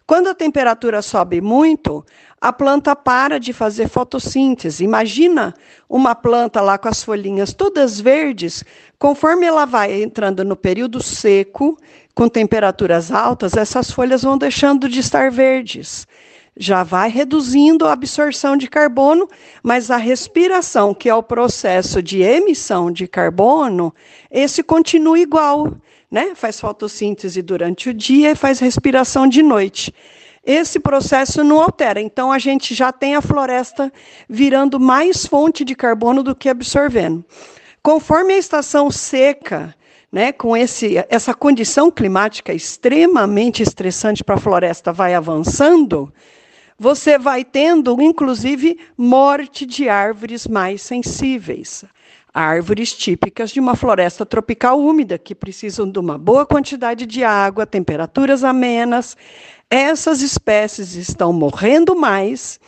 Quando 0.07 0.29
a 0.29 0.33
temperatura 0.33 1.01
sobe 1.01 1.39
muito, 1.41 2.03
a 2.39 2.53
planta 2.53 2.95
para 2.95 3.39
de 3.39 3.51
fazer 3.51 3.89
fotossíntese. 3.89 4.83
Imagina 4.83 5.53
uma 5.89 6.15
planta 6.15 6.61
lá 6.61 6.77
com 6.77 6.87
as 6.87 7.03
folhinhas 7.03 7.53
todas 7.53 7.99
verdes, 7.99 8.63
conforme 8.97 9.45
ela 9.45 9.65
vai 9.65 10.01
entrando 10.01 10.45
no 10.45 10.55
período 10.55 11.03
seco, 11.03 11.77
com 12.15 12.29
temperaturas 12.29 13.11
altas, 13.11 13.55
essas 13.55 13.91
folhas 13.91 14.23
vão 14.23 14.37
deixando 14.37 14.89
de 14.89 15.01
estar 15.01 15.29
verdes. 15.29 16.07
Já 16.59 16.83
vai 16.83 17.09
reduzindo 17.09 17.85
a 17.85 17.93
absorção 17.93 18.57
de 18.57 18.67
carbono, 18.67 19.27
mas 19.61 19.91
a 19.91 19.97
respiração, 19.97 20.93
que 20.93 21.09
é 21.09 21.15
o 21.15 21.23
processo 21.23 22.01
de 22.01 22.21
emissão 22.21 22.91
de 22.91 23.07
carbono, 23.07 23.93
esse 24.31 24.63
continua 24.63 25.19
igual, 25.19 25.73
né? 26.09 26.33
Faz 26.35 26.59
fotossíntese 26.59 27.41
durante 27.41 27.89
o 27.89 27.93
dia 27.93 28.31
e 28.31 28.35
faz 28.35 28.59
respiração 28.59 29.27
de 29.27 29.43
noite 29.43 29.93
esse 30.47 30.79
processo 30.79 31.43
não 31.43 31.61
altera. 31.61 31.99
Então, 31.99 32.31
a 32.31 32.39
gente 32.39 32.73
já 32.73 32.89
tem 32.93 33.15
a 33.15 33.21
floresta 33.21 33.91
virando 34.29 34.79
mais 34.79 35.25
fonte 35.25 35.65
de 35.65 35.75
carbono 35.75 36.23
do 36.23 36.33
que 36.33 36.47
absorvendo. 36.47 37.23
Conforme 37.83 38.33
a 38.33 38.37
estação 38.37 38.89
seca, 38.89 39.75
né, 40.09 40.31
com 40.31 40.55
esse, 40.55 40.95
essa 41.09 41.33
condição 41.33 41.91
climática 41.91 42.53
extremamente 42.53 43.61
estressante 43.61 44.23
para 44.23 44.35
a 44.35 44.39
floresta 44.39 44.93
vai 44.93 45.13
avançando, 45.13 46.13
você 46.77 47.17
vai 47.17 47.43
tendo, 47.43 47.99
inclusive, 48.01 48.79
morte 48.97 49.65
de 49.65 49.89
árvores 49.89 50.47
mais 50.47 50.81
sensíveis. 50.81 51.83
Árvores 52.33 52.93
típicas 52.93 53.49
de 53.49 53.59
uma 53.59 53.75
floresta 53.75 54.25
tropical 54.25 54.79
úmida, 54.79 55.17
que 55.17 55.33
precisam 55.33 55.89
de 55.89 55.97
uma 55.97 56.17
boa 56.17 56.45
quantidade 56.45 57.05
de 57.05 57.23
água, 57.23 57.65
temperaturas 57.65 58.43
amenas, 58.43 59.17
essas 59.69 60.21
espécies 60.21 60.95
estão 60.95 61.33
morrendo 61.33 61.95
mais 61.95 62.59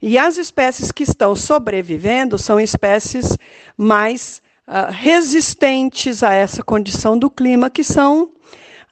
e 0.00 0.18
as 0.18 0.36
espécies 0.36 0.90
que 0.90 1.04
estão 1.04 1.36
sobrevivendo 1.36 2.36
são 2.36 2.58
espécies 2.58 3.38
mais 3.76 4.42
uh, 4.66 4.90
resistentes 4.90 6.24
a 6.24 6.34
essa 6.34 6.62
condição 6.64 7.16
do 7.16 7.30
clima, 7.30 7.70
que 7.70 7.84
são 7.84 8.32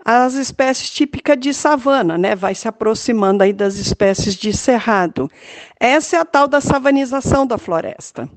as 0.05 0.35
espécies 0.35 0.91
típicas 0.91 1.39
de 1.39 1.53
savana, 1.53 2.17
né? 2.17 2.35
Vai 2.35 2.55
se 2.55 2.67
aproximando 2.67 3.43
aí 3.43 3.53
das 3.53 3.77
espécies 3.77 4.35
de 4.35 4.53
cerrado. 4.53 5.31
Essa 5.79 6.17
é 6.17 6.21
a 6.21 6.25
tal 6.25 6.49
da 6.49 6.61
savanização 6.61 7.47
da 7.47 7.59
floresta. 7.59 8.29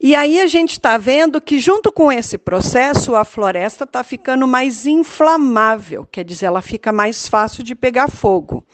E 0.00 0.16
aí 0.16 0.40
a 0.40 0.48
gente 0.48 0.72
está 0.72 0.98
vendo 0.98 1.40
que, 1.40 1.60
junto 1.60 1.92
com 1.92 2.10
esse 2.10 2.36
processo, 2.36 3.14
a 3.14 3.24
floresta 3.24 3.84
está 3.84 4.02
ficando 4.02 4.48
mais 4.48 4.84
inflamável, 4.84 6.04
quer 6.10 6.24
dizer, 6.24 6.46
ela 6.46 6.60
fica 6.60 6.90
mais 6.90 7.28
fácil 7.28 7.62
de 7.62 7.74
pegar 7.76 8.10
fogo. 8.10 8.66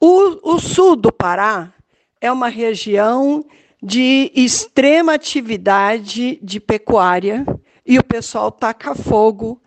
O, 0.00 0.54
o 0.54 0.58
sul 0.58 0.96
do 0.96 1.12
Pará 1.12 1.72
é 2.20 2.32
uma 2.32 2.48
região 2.48 3.44
de 3.80 4.32
extrema 4.34 5.14
atividade 5.14 6.38
de 6.42 6.58
pecuária 6.58 7.46
e 7.86 7.98
o 7.98 8.02
pessoal 8.02 8.50
taca 8.50 8.94
fogo 8.94 9.60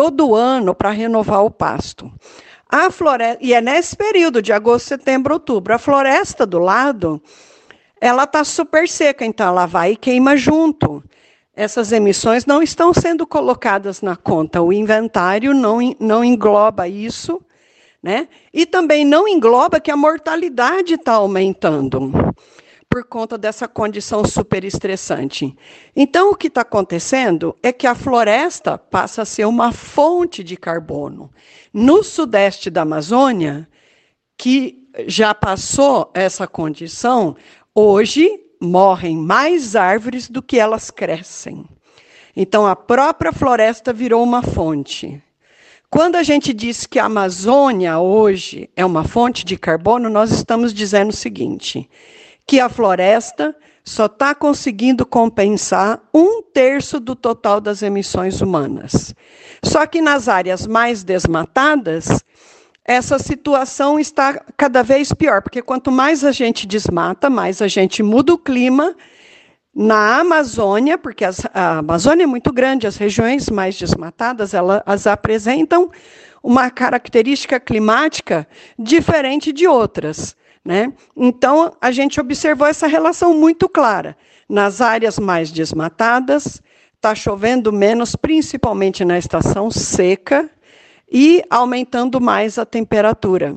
todo 0.00 0.34
ano 0.34 0.74
para 0.74 0.88
renovar 0.88 1.44
o 1.44 1.50
pasto. 1.50 2.10
A 2.66 2.90
floresta, 2.90 3.38
e 3.44 3.52
é 3.52 3.60
nesse 3.60 3.94
período 3.94 4.40
de 4.40 4.50
agosto, 4.50 4.86
setembro, 4.88 5.34
outubro. 5.34 5.74
A 5.74 5.78
floresta 5.78 6.46
do 6.46 6.58
lado 6.58 7.20
ela 8.00 8.24
está 8.24 8.42
super 8.42 8.88
seca, 8.88 9.26
então 9.26 9.46
ela 9.46 9.66
vai 9.66 9.92
e 9.92 9.96
queima 9.96 10.38
junto. 10.38 11.04
Essas 11.54 11.92
emissões 11.92 12.46
não 12.46 12.62
estão 12.62 12.94
sendo 12.94 13.26
colocadas 13.26 14.00
na 14.00 14.16
conta, 14.16 14.62
o 14.62 14.72
inventário 14.72 15.52
não, 15.52 15.80
não 16.00 16.24
engloba 16.24 16.88
isso, 16.88 17.38
né? 18.02 18.26
E 18.54 18.64
também 18.64 19.04
não 19.04 19.28
engloba 19.28 19.80
que 19.80 19.90
a 19.90 19.96
mortalidade 19.98 20.94
está 20.94 21.12
aumentando 21.12 22.10
por 22.90 23.04
conta 23.04 23.38
dessa 23.38 23.68
condição 23.68 24.24
super 24.24 24.64
estressante. 24.64 25.56
Então, 25.94 26.32
o 26.32 26.36
que 26.36 26.48
está 26.48 26.62
acontecendo 26.62 27.56
é 27.62 27.72
que 27.72 27.86
a 27.86 27.94
floresta 27.94 28.76
passa 28.76 29.22
a 29.22 29.24
ser 29.24 29.46
uma 29.46 29.72
fonte 29.72 30.42
de 30.42 30.56
carbono. 30.56 31.30
No 31.72 32.02
sudeste 32.02 32.68
da 32.68 32.82
Amazônia, 32.82 33.68
que 34.36 34.88
já 35.06 35.32
passou 35.32 36.10
essa 36.12 36.48
condição, 36.48 37.36
Hoje 37.74 38.28
morrem 38.60 39.16
mais 39.16 39.76
árvores 39.76 40.28
do 40.28 40.42
que 40.42 40.58
elas 40.58 40.90
crescem. 40.90 41.64
Então 42.36 42.66
a 42.66 42.74
própria 42.74 43.32
floresta 43.32 43.92
virou 43.92 44.24
uma 44.24 44.42
fonte. 44.42 45.22
Quando 45.88 46.16
a 46.16 46.22
gente 46.24 46.52
diz 46.52 46.84
que 46.84 46.98
a 46.98 47.04
Amazônia 47.04 48.00
hoje 48.00 48.68
é 48.74 48.84
uma 48.84 49.04
fonte 49.04 49.44
de 49.44 49.56
carbono, 49.56 50.10
nós 50.10 50.32
estamos 50.32 50.74
dizendo 50.74 51.10
o 51.10 51.16
seguinte: 51.16 51.88
que 52.50 52.58
a 52.58 52.68
floresta 52.68 53.54
só 53.84 54.06
está 54.06 54.34
conseguindo 54.34 55.06
compensar 55.06 56.00
um 56.12 56.42
terço 56.42 56.98
do 56.98 57.14
total 57.14 57.60
das 57.60 57.80
emissões 57.80 58.40
humanas. 58.40 59.14
Só 59.62 59.86
que 59.86 60.00
nas 60.00 60.28
áreas 60.28 60.66
mais 60.66 61.04
desmatadas, 61.04 62.24
essa 62.84 63.20
situação 63.20 64.00
está 64.00 64.44
cada 64.56 64.82
vez 64.82 65.12
pior, 65.12 65.42
porque 65.42 65.62
quanto 65.62 65.92
mais 65.92 66.24
a 66.24 66.32
gente 66.32 66.66
desmata, 66.66 67.30
mais 67.30 67.62
a 67.62 67.68
gente 67.68 68.02
muda 68.02 68.34
o 68.34 68.38
clima. 68.38 68.96
Na 69.72 70.18
Amazônia, 70.18 70.98
porque 70.98 71.24
as, 71.24 71.46
a 71.54 71.78
Amazônia 71.78 72.24
é 72.24 72.26
muito 72.26 72.52
grande, 72.52 72.88
as 72.88 72.96
regiões 72.96 73.48
mais 73.48 73.78
desmatadas, 73.78 74.54
elas 74.54 75.06
apresentam 75.06 75.88
uma 76.42 76.68
característica 76.68 77.60
climática 77.60 78.44
diferente 78.76 79.52
de 79.52 79.68
outras. 79.68 80.34
Né? 80.64 80.92
Então, 81.16 81.74
a 81.80 81.90
gente 81.90 82.20
observou 82.20 82.66
essa 82.66 82.86
relação 82.86 83.34
muito 83.34 83.68
clara. 83.68 84.16
Nas 84.48 84.80
áreas 84.80 85.18
mais 85.18 85.50
desmatadas, 85.50 86.60
está 86.94 87.14
chovendo 87.14 87.72
menos, 87.72 88.14
principalmente 88.14 89.04
na 89.04 89.16
estação 89.16 89.70
seca, 89.70 90.50
e 91.10 91.42
aumentando 91.50 92.20
mais 92.20 92.58
a 92.58 92.66
temperatura. 92.66 93.56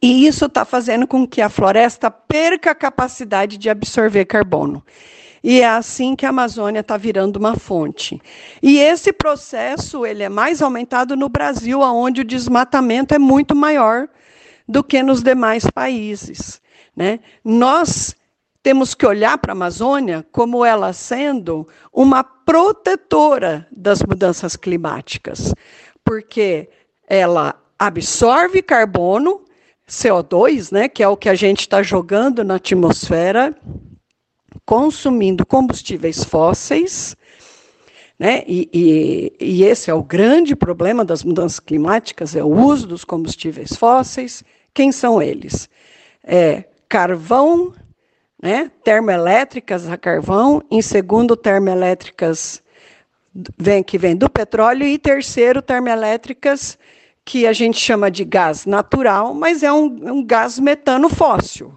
E 0.00 0.26
isso 0.26 0.46
está 0.46 0.64
fazendo 0.64 1.06
com 1.06 1.26
que 1.26 1.40
a 1.40 1.48
floresta 1.48 2.10
perca 2.10 2.70
a 2.70 2.74
capacidade 2.74 3.56
de 3.56 3.68
absorver 3.68 4.24
carbono. 4.24 4.84
E 5.42 5.60
é 5.60 5.68
assim 5.68 6.14
que 6.14 6.26
a 6.26 6.28
Amazônia 6.28 6.80
está 6.80 6.96
virando 6.96 7.36
uma 7.36 7.56
fonte. 7.56 8.20
E 8.62 8.78
esse 8.78 9.12
processo 9.12 10.04
ele 10.04 10.22
é 10.22 10.28
mais 10.28 10.60
aumentado 10.60 11.16
no 11.16 11.28
Brasil, 11.28 11.80
onde 11.80 12.20
o 12.20 12.24
desmatamento 12.24 13.14
é 13.14 13.18
muito 13.18 13.54
maior 13.54 14.08
do 14.70 14.84
que 14.84 15.02
nos 15.02 15.22
demais 15.22 15.64
países. 15.64 16.60
Né? 16.96 17.20
Nós 17.44 18.14
temos 18.62 18.94
que 18.94 19.06
olhar 19.06 19.38
para 19.38 19.52
a 19.52 19.56
Amazônia 19.56 20.26
como 20.30 20.64
ela 20.64 20.92
sendo 20.92 21.66
uma 21.92 22.22
protetora 22.22 23.66
das 23.70 24.02
mudanças 24.02 24.56
climáticas 24.56 25.52
porque 26.10 26.68
ela 27.08 27.54
absorve 27.78 28.62
carbono, 28.62 29.44
CO2, 29.88 30.72
né, 30.72 30.88
que 30.88 31.02
é 31.04 31.08
o 31.08 31.16
que 31.16 31.28
a 31.28 31.36
gente 31.36 31.60
está 31.60 31.84
jogando 31.84 32.42
na 32.42 32.56
atmosfera, 32.56 33.56
consumindo 34.66 35.46
combustíveis 35.46 36.24
fósseis, 36.24 37.16
né, 38.18 38.42
e, 38.46 38.68
e, 38.72 39.32
e 39.40 39.64
esse 39.64 39.90
é 39.90 39.94
o 39.94 40.02
grande 40.02 40.56
problema 40.56 41.04
das 41.04 41.22
mudanças 41.22 41.60
climáticas, 41.60 42.36
é 42.36 42.42
o 42.42 42.48
uso 42.48 42.88
dos 42.88 43.04
combustíveis 43.04 43.76
fósseis. 43.76 44.44
Quem 44.74 44.92
são 44.92 45.20
eles? 45.20 45.68
É 46.22 46.64
carvão, 46.88 47.72
né, 48.42 48.70
termoelétricas 48.82 49.88
a 49.88 49.96
carvão, 49.96 50.62
em 50.70 50.82
segundo, 50.82 51.36
termoelétricas 51.36 52.62
vem, 53.58 53.82
que 53.82 53.98
vem 53.98 54.16
do 54.16 54.28
petróleo, 54.28 54.84
e 54.84 54.98
terceiro, 54.98 55.62
termoelétricas, 55.62 56.78
que 57.24 57.46
a 57.46 57.52
gente 57.52 57.78
chama 57.78 58.10
de 58.10 58.24
gás 58.24 58.66
natural, 58.66 59.34
mas 59.34 59.62
é 59.62 59.72
um, 59.72 59.84
um 59.84 60.24
gás 60.24 60.58
metano 60.58 61.08
fóssil. 61.08 61.72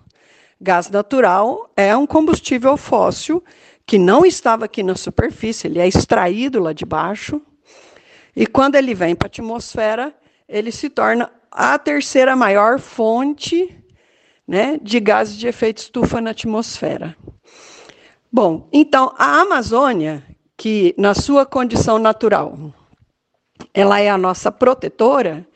Gás 0.60 0.90
natural 0.90 1.70
é 1.76 1.96
um 1.96 2.08
combustível 2.08 2.78
fóssil 2.78 3.44
que 3.86 4.00
não 4.00 4.26
estava 4.26 4.66
aqui 4.66 4.82
na 4.82 4.96
superfície, 4.96 5.68
ele 5.68 5.80
é 5.80 5.88
extraído 5.88 6.60
lá 6.60 6.72
de 6.74 6.86
baixo, 6.86 7.42
e 8.36 8.48
quando 8.48 8.76
ele 8.76 8.96
vem 8.96 9.14
para 9.14 9.28
a 9.28 9.30
atmosfera, 9.30 10.14
ele 10.48 10.72
se 10.72 10.90
torna 10.90 11.30
a 11.54 11.78
terceira 11.78 12.36
maior 12.36 12.80
fonte 12.80 13.76
né, 14.48 14.80
de 14.82 15.00
gases 15.00 15.38
de 15.38 15.48
efeito 15.48 15.78
estufa 15.78 16.20
na 16.20 16.32
atmosfera. 16.32 17.16
Bom, 18.32 18.68
então 18.74 19.14
a 19.18 19.42
Amazônia, 19.42 20.24
que, 20.58 20.96
na 20.98 21.14
sua 21.14 21.46
condição 21.46 22.00
natural, 22.00 22.58
ela 23.74 24.00
é 24.00 24.10
a 24.10 24.18
nossa 24.18 24.52
protetora, 24.52 25.48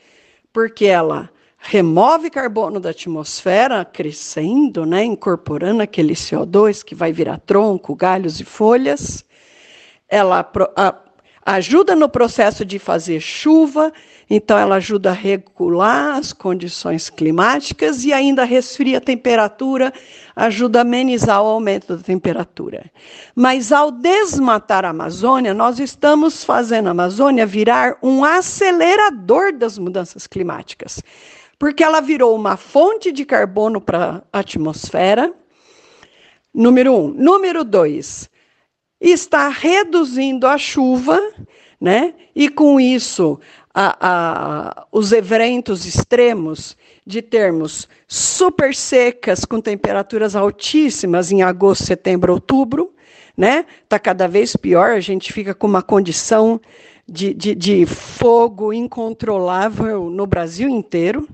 porque 0.53 0.85
ela 0.85 1.29
remove 1.57 2.29
carbono 2.29 2.79
da 2.79 2.91
atmosfera, 2.91 3.83
crescendo, 3.83 4.85
né, 4.85 5.03
incorporando 5.03 5.81
aquele 5.81 6.13
CO2 6.13 6.83
que 6.83 6.93
vai 6.93 7.11
virar 7.11 7.39
tronco, 7.39 7.95
galhos 7.95 8.39
e 8.39 8.45
folhas. 8.45 9.25
Ela 10.07 10.43
ajuda 11.47 11.95
no 11.95 12.09
processo 12.09 12.65
de 12.65 12.77
fazer 12.77 13.21
chuva, 13.21 13.93
então 14.29 14.57
ela 14.57 14.75
ajuda 14.75 15.11
a 15.11 15.13
regular 15.13 16.17
as 16.17 16.33
condições 16.33 17.09
climáticas 17.09 18.03
e 18.03 18.11
ainda 18.11 18.43
resfria 18.43 18.97
a 18.97 19.01
temperatura, 19.01 19.93
ajuda 20.35 20.79
a 20.79 20.81
amenizar 20.81 21.41
o 21.41 21.47
aumento 21.47 21.95
da 21.95 22.03
temperatura. 22.03 22.91
Mas 23.33 23.71
ao 23.71 23.91
desmatar 23.91 24.83
a 24.83 24.89
Amazônia, 24.89 25.53
nós 25.53 25.79
estamos 25.79 26.43
fazendo 26.43 26.87
a 26.87 26.91
Amazônia 26.91 27.45
virar 27.45 27.97
um 28.03 28.25
acelerador 28.25 29.53
das 29.53 29.77
mudanças 29.77 30.27
climáticas, 30.27 31.01
porque 31.57 31.81
ela 31.81 32.01
virou 32.01 32.35
uma 32.35 32.57
fonte 32.57 33.09
de 33.09 33.23
carbono 33.23 33.79
para 33.79 34.21
a 34.33 34.39
atmosfera. 34.39 35.33
Número 36.53 36.93
um. 36.93 37.07
Número 37.07 37.63
dois, 37.63 38.29
está 38.99 39.47
reduzindo 39.49 40.47
a 40.47 40.57
chuva, 40.57 41.19
né? 41.79 42.13
E 42.35 42.49
com 42.49 42.79
isso, 42.79 43.39
a, 43.73 43.97
a, 44.01 44.87
os 44.91 45.11
eventos 45.11 45.85
extremos 45.85 46.75
de 47.05 47.21
termos 47.21 47.87
super 48.07 48.73
secas 48.73 49.45
com 49.45 49.61
temperaturas 49.61 50.35
altíssimas 50.35 51.31
em 51.31 51.43
agosto, 51.43 51.85
setembro, 51.85 52.33
outubro, 52.33 52.91
né? 53.35 53.65
Está 53.83 53.99
cada 53.99 54.27
vez 54.27 54.55
pior, 54.55 54.91
a 54.91 54.99
gente 54.99 55.31
fica 55.31 55.53
com 55.53 55.67
uma 55.67 55.83
condição 55.83 56.59
de, 57.07 57.33
de, 57.33 57.55
de 57.55 57.85
fogo 57.85 58.73
incontrolável 58.73 60.09
no 60.09 60.25
Brasil 60.25 60.67
inteiro 60.67 61.27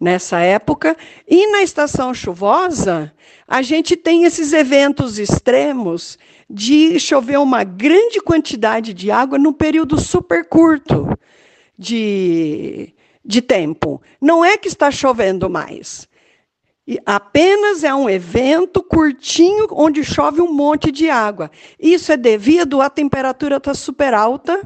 nessa 0.00 0.40
época. 0.40 0.96
E 1.26 1.50
na 1.50 1.62
estação 1.62 2.12
chuvosa, 2.14 3.12
a 3.46 3.62
gente 3.62 3.96
tem 3.96 4.24
esses 4.24 4.52
eventos 4.52 5.18
extremos 5.18 6.18
de 6.48 6.98
chover 7.00 7.38
uma 7.38 7.64
grande 7.64 8.20
quantidade 8.20 8.92
de 8.92 9.10
água 9.10 9.38
num 9.38 9.52
período 9.52 9.98
super 10.00 10.44
curto, 10.46 11.08
de, 11.78 12.94
de 13.24 13.42
tempo. 13.42 14.00
Não 14.20 14.44
é 14.44 14.56
que 14.56 14.68
está 14.68 14.90
chovendo 14.90 15.50
mais. 15.50 16.08
E 16.86 16.98
apenas 17.06 17.82
é 17.82 17.94
um 17.94 18.10
evento 18.10 18.82
curtinho 18.82 19.66
onde 19.70 20.04
chove 20.04 20.42
um 20.42 20.52
monte 20.52 20.92
de 20.92 21.08
água. 21.08 21.50
Isso 21.80 22.12
é 22.12 22.16
devido 22.16 22.82
à 22.82 22.90
temperatura 22.90 23.56
estar 23.56 23.70
tá 23.70 23.74
super 23.74 24.12
alta. 24.12 24.60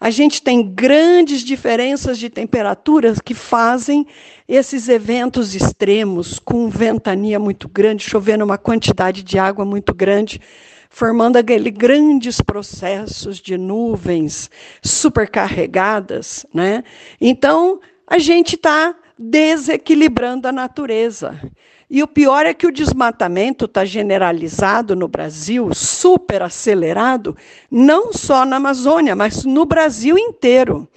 A 0.00 0.10
gente 0.10 0.42
tem 0.42 0.62
grandes 0.62 1.42
diferenças 1.42 2.18
de 2.18 2.28
temperaturas 2.28 3.18
que 3.20 3.32
fazem 3.32 4.06
esses 4.48 4.88
eventos 4.88 5.54
extremos, 5.54 6.38
com 6.38 6.68
ventania 6.68 7.38
muito 7.38 7.68
grande, 7.68 8.04
chovendo 8.04 8.44
uma 8.44 8.56
quantidade 8.56 9.22
de 9.22 9.38
água 9.38 9.64
muito 9.64 9.92
grande, 9.92 10.40
formando 10.88 11.36
aqueles 11.36 11.72
grandes 11.72 12.40
processos 12.40 13.38
de 13.38 13.58
nuvens 13.58 14.50
supercarregadas. 14.82 16.46
Né? 16.54 16.84
Então, 17.20 17.80
a 18.06 18.18
gente 18.18 18.54
está 18.54 18.94
desequilibrando 19.18 20.46
a 20.46 20.52
natureza. 20.52 21.40
E 21.88 22.02
o 22.02 22.08
pior 22.08 22.46
é 22.46 22.54
que 22.54 22.66
o 22.66 22.72
desmatamento 22.72 23.64
está 23.64 23.84
generalizado 23.84 24.96
no 24.96 25.06
Brasil, 25.06 25.72
super 25.72 26.42
acelerado, 26.42 27.36
não 27.70 28.12
só 28.12 28.44
na 28.44 28.56
Amazônia, 28.56 29.14
mas 29.14 29.44
no 29.44 29.64
Brasil 29.64 30.18
inteiro. 30.18 30.88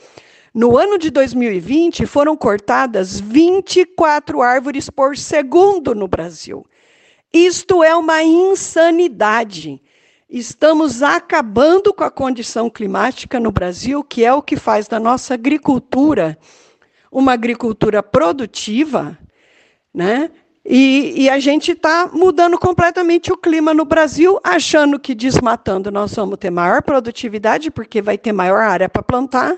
No 0.53 0.77
ano 0.77 0.97
de 0.97 1.09
2020, 1.09 2.05
foram 2.05 2.35
cortadas 2.35 3.19
24 3.19 4.41
árvores 4.41 4.89
por 4.89 5.17
segundo 5.17 5.93
no 5.93 6.07
Brasil. 6.07 6.65
Isto 7.31 7.83
é 7.83 7.95
uma 7.95 8.23
insanidade. 8.23 9.81
Estamos 10.29 11.03
acabando 11.03 11.93
com 11.93 12.03
a 12.03 12.11
condição 12.11 12.69
climática 12.69 13.39
no 13.39 13.51
Brasil, 13.51 14.03
que 14.03 14.23
é 14.25 14.33
o 14.33 14.41
que 14.41 14.55
faz 14.55 14.87
da 14.87 14.99
nossa 14.99 15.33
agricultura 15.33 16.37
uma 17.11 17.33
agricultura 17.33 18.03
produtiva, 18.03 19.17
né? 19.93 20.29
E, 20.63 21.23
e 21.23 21.29
a 21.29 21.39
gente 21.39 21.71
está 21.71 22.09
mudando 22.13 22.57
completamente 22.59 23.31
o 23.31 23.37
clima 23.37 23.73
no 23.73 23.85
Brasil, 23.85 24.39
achando 24.43 24.99
que 24.99 25.15
desmatando 25.15 25.89
nós 25.89 26.13
vamos 26.13 26.37
ter 26.37 26.51
maior 26.51 26.83
produtividade, 26.83 27.71
porque 27.71 28.01
vai 28.01 28.17
ter 28.17 28.31
maior 28.31 28.61
área 28.61 28.87
para 28.87 29.01
plantar, 29.01 29.57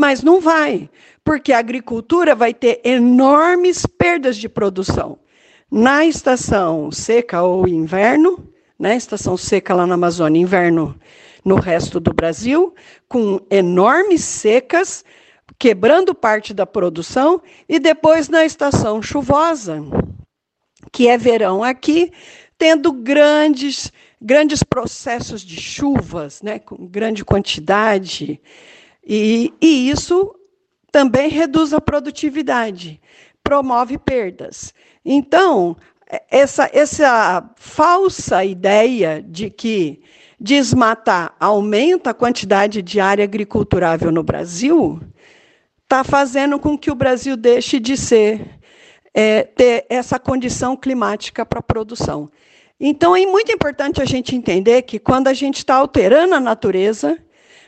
mas 0.00 0.22
não 0.22 0.40
vai, 0.40 0.88
porque 1.22 1.52
a 1.52 1.58
agricultura 1.58 2.34
vai 2.34 2.54
ter 2.54 2.80
enormes 2.82 3.84
perdas 3.84 4.38
de 4.38 4.48
produção. 4.48 5.18
Na 5.70 6.06
estação 6.06 6.90
seca 6.90 7.42
ou 7.42 7.68
inverno, 7.68 8.48
né, 8.78 8.96
estação 8.96 9.36
seca 9.36 9.74
lá 9.74 9.86
na 9.86 9.96
Amazônia, 9.96 10.40
inverno 10.40 10.98
no 11.44 11.56
resto 11.56 12.00
do 12.00 12.14
Brasil, 12.14 12.74
com 13.06 13.40
enormes 13.50 14.24
secas, 14.24 15.04
quebrando 15.58 16.14
parte 16.14 16.54
da 16.54 16.64
produção, 16.64 17.42
e 17.68 17.78
depois 17.78 18.30
na 18.30 18.46
estação 18.46 19.02
chuvosa, 19.02 19.82
que 20.90 21.08
é 21.08 21.18
verão 21.18 21.62
aqui, 21.62 22.10
tendo 22.56 22.90
grandes 22.90 23.92
grandes 24.22 24.62
processos 24.62 25.42
de 25.42 25.58
chuvas, 25.58 26.42
né, 26.42 26.58
com 26.58 26.86
grande 26.86 27.24
quantidade, 27.24 28.38
e, 29.04 29.52
e 29.60 29.90
isso 29.90 30.34
também 30.90 31.28
reduz 31.28 31.72
a 31.72 31.80
produtividade, 31.80 33.00
promove 33.42 33.96
perdas. 33.98 34.74
Então, 35.04 35.76
essa, 36.30 36.68
essa 36.72 37.48
falsa 37.56 38.44
ideia 38.44 39.24
de 39.26 39.50
que 39.50 40.02
desmatar 40.38 41.34
aumenta 41.38 42.10
a 42.10 42.14
quantidade 42.14 42.82
de 42.82 42.98
área 42.98 43.24
agriculturável 43.24 44.10
no 44.10 44.22
Brasil 44.22 45.00
está 45.82 46.02
fazendo 46.02 46.58
com 46.58 46.78
que 46.78 46.90
o 46.90 46.94
Brasil 46.94 47.36
deixe 47.36 47.78
de 47.80 47.96
ser, 47.96 48.58
é, 49.12 49.42
ter 49.42 49.86
essa 49.88 50.18
condição 50.18 50.76
climática 50.76 51.44
para 51.44 51.58
a 51.58 51.62
produção. 51.62 52.30
Então, 52.78 53.14
é 53.14 53.26
muito 53.26 53.52
importante 53.52 54.00
a 54.00 54.04
gente 54.04 54.34
entender 54.34 54.82
que 54.82 54.98
quando 54.98 55.28
a 55.28 55.34
gente 55.34 55.58
está 55.58 55.74
alterando 55.74 56.34
a 56.34 56.40
natureza, 56.40 57.18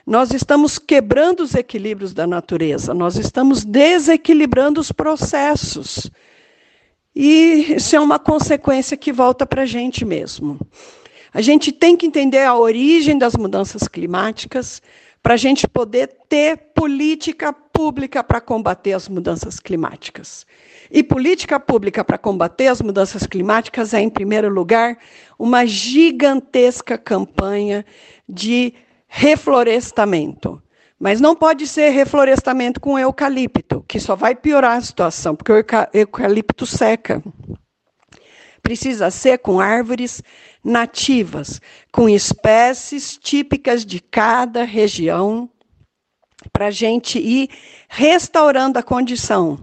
nós 0.07 0.33
estamos 0.33 0.79
quebrando 0.79 1.41
os 1.41 1.55
equilíbrios 1.55 2.13
da 2.13 2.27
natureza, 2.27 2.93
nós 2.93 3.17
estamos 3.17 3.65
desequilibrando 3.65 4.81
os 4.81 4.93
processos. 4.93 6.11
E 7.15 7.75
isso 7.77 7.95
é 7.95 8.01
uma 8.01 8.19
consequência 8.19 8.97
que 8.97 9.13
volta 9.13 9.47
para 9.47 9.63
a 9.63 9.67
gente 9.67 10.05
mesmo. 10.05 10.59
A 11.33 11.41
gente 11.41 11.73
tem 11.73 11.97
que 11.97 12.07
entender 12.07 12.43
a 12.43 12.57
origem 12.57 13.17
das 13.17 13.35
mudanças 13.35 13.89
climáticas, 13.89 14.83
para 15.23 15.35
a 15.35 15.37
gente 15.37 15.69
poder 15.69 16.09
ter 16.29 16.57
política 16.75 17.53
pública 17.53 18.25
para 18.25 18.41
combater 18.41 18.93
as 18.93 19.09
mudanças 19.09 19.61
climáticas. 19.61 20.45
E 20.91 21.03
política 21.03 21.61
pública 21.61 22.05
para 22.05 22.19
combater 22.19 22.67
as 22.67 22.83
mudanças 22.83 23.25
climáticas 23.25 23.95
é, 23.95 24.01
em 24.01 24.11
primeiro 24.11 24.49
lugar, 24.49 24.99
uma 25.39 25.65
gigantesca 25.65 26.99
campanha 26.99 27.87
de 28.29 28.75
reflorestamento. 29.15 30.63
Mas 30.99 31.21
não 31.21 31.37
pode 31.37 31.67
ser 31.67 31.91
reflorestamento 31.91 32.81
com 32.81 32.99
eucalipto, 32.99 33.85
que 33.87 34.01
só 34.01 34.17
vai 34.17 34.35
piorar 34.35 34.79
a 34.79 34.81
situação, 34.81 35.37
porque 35.37 35.53
o 35.53 35.65
eucalipto 35.93 36.65
seca. 36.65 37.23
Precisa 38.63 39.11
ser 39.11 39.39
com 39.39 39.61
árvores 39.61 40.23
nativas, 40.65 41.61
com 41.93 42.09
espécies 42.09 43.19
típicas 43.19 43.85
de 43.85 44.01
cada 44.01 44.65
região, 44.65 45.51
para 46.51 46.69
a 46.69 46.71
gente 46.71 47.19
ir 47.19 47.51
restaurando 47.89 48.79
a 48.79 48.83
condição. 48.83 49.61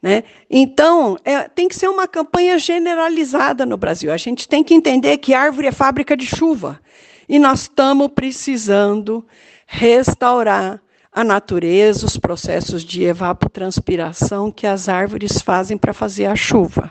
Né? 0.00 0.22
Então, 0.48 1.16
é, 1.24 1.48
tem 1.48 1.66
que 1.66 1.74
ser 1.74 1.88
uma 1.88 2.06
campanha 2.06 2.58
generalizada 2.58 3.66
no 3.66 3.76
Brasil. 3.76 4.12
A 4.12 4.18
gente 4.18 4.46
tem 4.46 4.62
que 4.62 4.74
entender 4.74 5.16
que 5.18 5.34
árvore 5.34 5.68
é 5.68 5.72
fábrica 5.72 6.16
de 6.16 6.26
chuva. 6.26 6.80
E 7.28 7.38
nós 7.38 7.62
estamos 7.62 8.08
precisando 8.08 9.24
restaurar 9.66 10.80
a 11.12 11.22
natureza, 11.22 12.04
os 12.04 12.16
processos 12.16 12.82
de 12.82 13.04
evapotranspiração 13.04 14.50
que 14.50 14.66
as 14.66 14.88
árvores 14.88 15.40
fazem 15.40 15.78
para 15.78 15.92
fazer 15.92 16.26
a 16.26 16.34
chuva. 16.34 16.88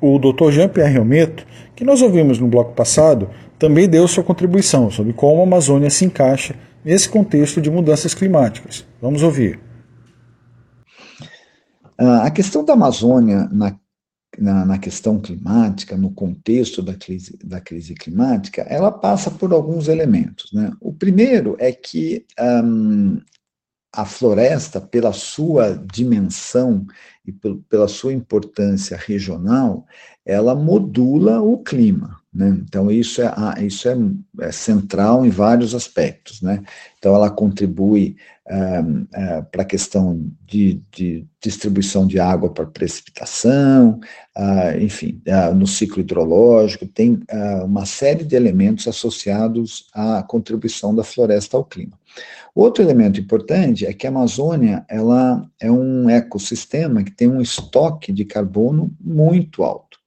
O 0.00 0.18
Dr. 0.18 0.50
Jean-Pierre 0.50 0.96
Helmeto, 0.96 1.46
que 1.74 1.84
nós 1.84 2.02
ouvimos 2.02 2.38
no 2.38 2.46
bloco 2.46 2.74
passado, 2.74 3.30
também 3.58 3.88
deu 3.88 4.06
sua 4.06 4.22
contribuição 4.22 4.90
sobre 4.90 5.14
como 5.14 5.40
a 5.40 5.44
Amazônia 5.44 5.88
se 5.88 6.04
encaixa 6.04 6.54
nesse 6.84 7.08
contexto 7.08 7.62
de 7.62 7.70
mudanças 7.70 8.12
climáticas. 8.12 8.86
Vamos 9.00 9.22
ouvir. 9.22 9.58
A 11.96 12.30
questão 12.30 12.62
da 12.64 12.74
Amazônia 12.74 13.48
na, 13.50 13.74
na, 14.38 14.64
na, 14.64 14.78
questão 14.78 15.20
climática, 15.20 15.96
no 15.96 16.10
contexto 16.10 16.82
da 16.82 16.94
crise, 16.94 17.36
da 17.42 17.60
crise 17.60 17.94
climática, 17.94 18.62
ela 18.62 18.90
passa 18.90 19.30
por 19.30 19.52
alguns 19.52 19.88
elementos. 19.88 20.52
Né? 20.52 20.72
O 20.80 20.92
primeiro 20.92 21.56
é 21.58 21.72
que 21.72 22.26
um, 22.40 23.20
a 23.92 24.04
floresta, 24.04 24.80
pela 24.80 25.12
sua 25.12 25.74
dimensão 25.74 26.84
e 27.24 27.32
pela 27.68 27.86
sua 27.86 28.12
importância 28.12 28.96
regional, 28.96 29.86
ela 30.26 30.54
modula 30.54 31.40
o 31.40 31.58
clima. 31.58 32.20
Né? 32.34 32.58
Então, 32.66 32.90
isso, 32.90 33.22
é, 33.22 33.32
isso 33.64 33.88
é, 33.88 33.96
é, 34.40 34.50
central 34.50 35.24
em 35.24 35.30
vários 35.30 35.74
aspectos. 35.74 36.42
Né? 36.42 36.62
Então, 36.98 37.14
ela 37.14 37.30
contribui 37.30 38.16
é, 38.46 39.40
para 39.42 39.62
a 39.62 39.64
questão 39.64 40.20
de, 40.44 40.82
de, 40.92 41.24
distribuição 41.40 42.06
de 42.06 42.18
água 42.18 42.50
para 42.50 42.66
precipitação, 42.66 44.00
ah, 44.34 44.76
enfim, 44.78 45.20
ah, 45.28 45.50
no 45.50 45.66
ciclo 45.66 46.00
hidrológico, 46.00 46.86
tem 46.86 47.22
ah, 47.30 47.64
uma 47.64 47.86
série 47.86 48.24
de 48.24 48.34
elementos 48.34 48.88
associados 48.88 49.86
à 49.94 50.22
contribuição 50.22 50.94
da 50.94 51.04
floresta 51.04 51.56
ao 51.56 51.64
clima. 51.64 51.98
Outro 52.54 52.82
elemento 52.82 53.18
importante 53.18 53.84
é 53.84 53.92
que 53.92 54.06
a 54.06 54.10
Amazônia 54.10 54.84
ela 54.88 55.44
é 55.60 55.70
um 55.70 56.08
ecossistema 56.08 57.02
que 57.02 57.10
tem 57.10 57.28
um 57.28 57.40
estoque 57.40 58.12
de 58.12 58.24
carbono 58.24 58.94
muito 59.00 59.64
alto. 59.64 59.98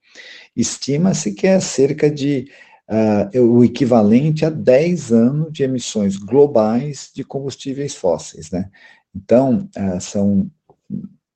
Estima-se 0.57 1.33
que 1.33 1.45
é 1.45 1.59
cerca 1.59 2.09
de 2.09 2.49
uh, 2.89 3.39
o 3.39 3.63
equivalente 3.63 4.43
a 4.43 4.49
10 4.49 5.11
anos 5.11 5.53
de 5.53 5.61
emissões 5.63 6.17
globais 6.17 7.11
de 7.13 7.23
combustíveis 7.23 7.93
fósseis. 7.93 8.49
Né? 8.49 8.69
Então, 9.15 9.69
uh, 9.77 10.01
são 10.01 10.49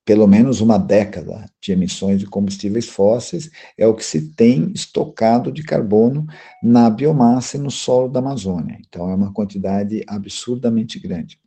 pelo 0.04 0.28
menos 0.28 0.62
uma 0.62 0.80
década 0.80 1.46
de 1.62 1.72
emissões 1.72 2.20
de 2.20 2.26
combustíveis 2.26 2.88
fósseis, 2.88 3.52
é 3.78 3.86
o 3.86 3.94
que 3.94 4.04
se 4.04 4.34
tem 4.34 4.72
estocado 4.74 5.52
de 5.52 5.64
carbono 5.64 6.26
na 6.62 6.90
biomassa 6.90 7.56
e 7.56 7.60
no 7.60 7.70
solo 7.70 8.10
da 8.10 8.20
Amazônia. 8.20 8.78
Então, 8.80 9.10
é 9.10 9.16
uma 9.16 9.32
quantidade 9.32 10.04
absurdamente 10.08 11.00
grande. 11.00 11.40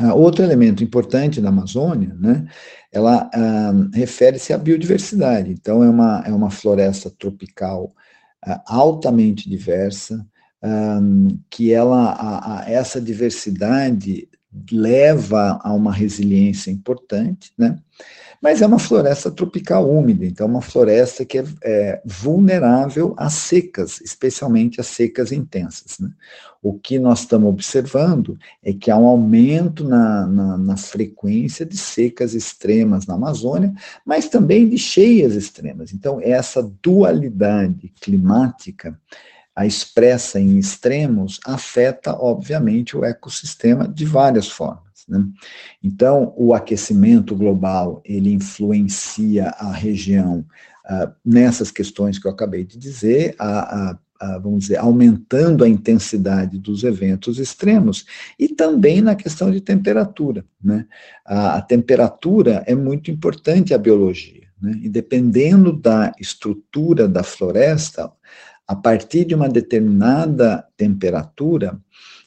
Uh, 0.00 0.14
outro 0.14 0.44
elemento 0.44 0.84
importante 0.84 1.40
da 1.40 1.48
Amazônia, 1.48 2.14
né, 2.20 2.46
ela 2.92 3.28
uh, 3.34 3.90
refere-se 3.92 4.52
à 4.52 4.58
biodiversidade. 4.58 5.50
Então, 5.50 5.82
é 5.82 5.90
uma, 5.90 6.22
é 6.24 6.32
uma 6.32 6.50
floresta 6.50 7.10
tropical 7.10 7.92
uh, 8.46 8.60
altamente 8.66 9.48
diversa, 9.48 10.26
que 11.48 11.72
ela, 11.72 12.10
a, 12.10 12.58
a, 12.58 12.68
essa 12.68 13.00
diversidade 13.00 14.28
leva 14.72 15.60
a 15.62 15.72
uma 15.72 15.92
resiliência 15.92 16.70
importante, 16.70 17.52
né? 17.56 17.78
Mas 18.40 18.62
é 18.62 18.66
uma 18.66 18.78
floresta 18.78 19.32
tropical 19.32 19.90
úmida, 19.90 20.24
então 20.24 20.46
é 20.46 20.50
uma 20.50 20.62
floresta 20.62 21.24
que 21.24 21.38
é, 21.38 21.44
é 21.64 22.02
vulnerável 22.04 23.12
às 23.16 23.32
secas, 23.32 24.00
especialmente 24.00 24.80
às 24.80 24.86
secas 24.86 25.32
intensas. 25.32 25.98
Né? 25.98 26.08
O 26.62 26.78
que 26.78 27.00
nós 27.00 27.20
estamos 27.20 27.48
observando 27.48 28.38
é 28.62 28.72
que 28.72 28.92
há 28.92 28.96
um 28.96 29.06
aumento 29.06 29.82
na, 29.82 30.24
na, 30.26 30.56
na 30.56 30.76
frequência 30.76 31.66
de 31.66 31.76
secas 31.76 32.32
extremas 32.32 33.06
na 33.06 33.14
Amazônia, 33.14 33.74
mas 34.06 34.28
também 34.28 34.68
de 34.68 34.78
cheias 34.78 35.34
extremas. 35.34 35.92
Então, 35.92 36.20
essa 36.22 36.62
dualidade 36.80 37.92
climática 38.00 38.96
a 39.58 39.66
expressa 39.66 40.38
em 40.38 40.56
extremos 40.56 41.40
afeta, 41.44 42.14
obviamente, 42.14 42.96
o 42.96 43.04
ecossistema 43.04 43.88
de 43.88 44.04
várias 44.04 44.48
formas. 44.48 45.04
Né? 45.08 45.26
Então, 45.82 46.32
o 46.36 46.54
aquecimento 46.54 47.34
global 47.34 48.00
ele 48.04 48.32
influencia 48.32 49.48
a 49.58 49.72
região 49.72 50.46
uh, 50.88 51.12
nessas 51.24 51.72
questões 51.72 52.20
que 52.20 52.28
eu 52.28 52.30
acabei 52.30 52.62
de 52.62 52.78
dizer, 52.78 53.34
a, 53.36 53.98
a, 54.20 54.38
vamos 54.38 54.60
dizer, 54.60 54.76
aumentando 54.76 55.64
a 55.64 55.68
intensidade 55.68 56.56
dos 56.56 56.84
eventos 56.84 57.40
extremos 57.40 58.06
e 58.38 58.46
também 58.46 59.00
na 59.00 59.16
questão 59.16 59.50
de 59.50 59.60
temperatura. 59.60 60.44
Né? 60.62 60.86
A, 61.26 61.56
a 61.56 61.62
temperatura 61.62 62.62
é 62.64 62.76
muito 62.76 63.10
importante 63.10 63.74
à 63.74 63.78
biologia. 63.78 64.46
Né? 64.62 64.78
E 64.84 64.88
dependendo 64.88 65.72
da 65.72 66.12
estrutura 66.20 67.08
da 67.08 67.24
floresta, 67.24 68.12
a 68.68 68.76
partir 68.76 69.24
de 69.24 69.34
uma 69.34 69.48
determinada 69.48 70.62
temperatura, 70.76 71.80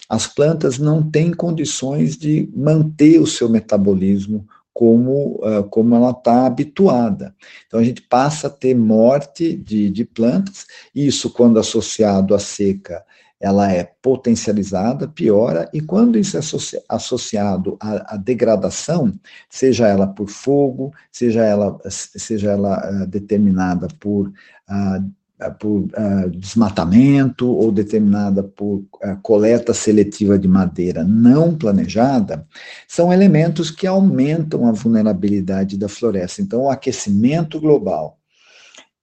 as 0.10 0.26
plantas 0.26 0.80
não 0.80 1.08
têm 1.08 1.32
condições 1.32 2.18
de 2.18 2.50
manter 2.54 3.22
o 3.22 3.28
seu 3.28 3.48
metabolismo 3.48 4.46
como, 4.74 5.40
uh, 5.46 5.64
como 5.70 5.96
ela 5.96 6.10
está 6.10 6.48
habituada. 6.48 7.36
Então, 7.68 7.80
a 7.80 7.84
gente 7.84 8.02
passa 8.02 8.48
a 8.48 8.50
ter 8.50 8.76
morte 8.76 9.56
de, 9.56 9.90
de 9.92 10.04
plantas, 10.04 10.66
isso, 10.94 11.30
quando 11.30 11.60
associado 11.60 12.34
à 12.34 12.40
seca, 12.40 13.06
ela 13.40 13.72
é 13.72 13.84
potencializada, 14.02 15.08
piora, 15.08 15.70
e 15.74 15.82
quando 15.82 16.18
isso 16.18 16.38
é 16.38 16.42
associado 16.90 17.78
à, 17.80 18.16
à, 18.16 18.18
degradação, 18.18 19.14
seja 19.50 19.88
ela 19.88 20.08
por 20.08 20.30
fogo, 20.30 20.94
seja 21.12 21.44
ela, 21.44 21.78
seja 21.90 22.52
ela 22.52 23.04
uh, 23.04 23.08
determinada 23.08 23.88
por 24.00 24.32
eh, 24.70 25.02
por 25.50 25.82
uh, 25.82 26.30
desmatamento 26.30 27.48
ou 27.50 27.72
determinada 27.72 28.44
por 28.44 28.78
uh, 28.78 29.18
coleta 29.22 29.74
seletiva 29.74 30.38
de 30.38 30.48
madeira 30.48 31.04
não 31.04 31.56
planejada, 31.56 32.46
são 32.88 33.12
elementos 33.12 33.72
que 33.72 33.88
aumentam 33.88 34.68
a 34.68 34.72
vulnerabilidade 34.72 35.78
da 35.78 35.88
floresta. 35.88 36.42
Então, 36.42 36.64
o 36.64 36.70
aquecimento 36.70 37.60
global 37.60 38.20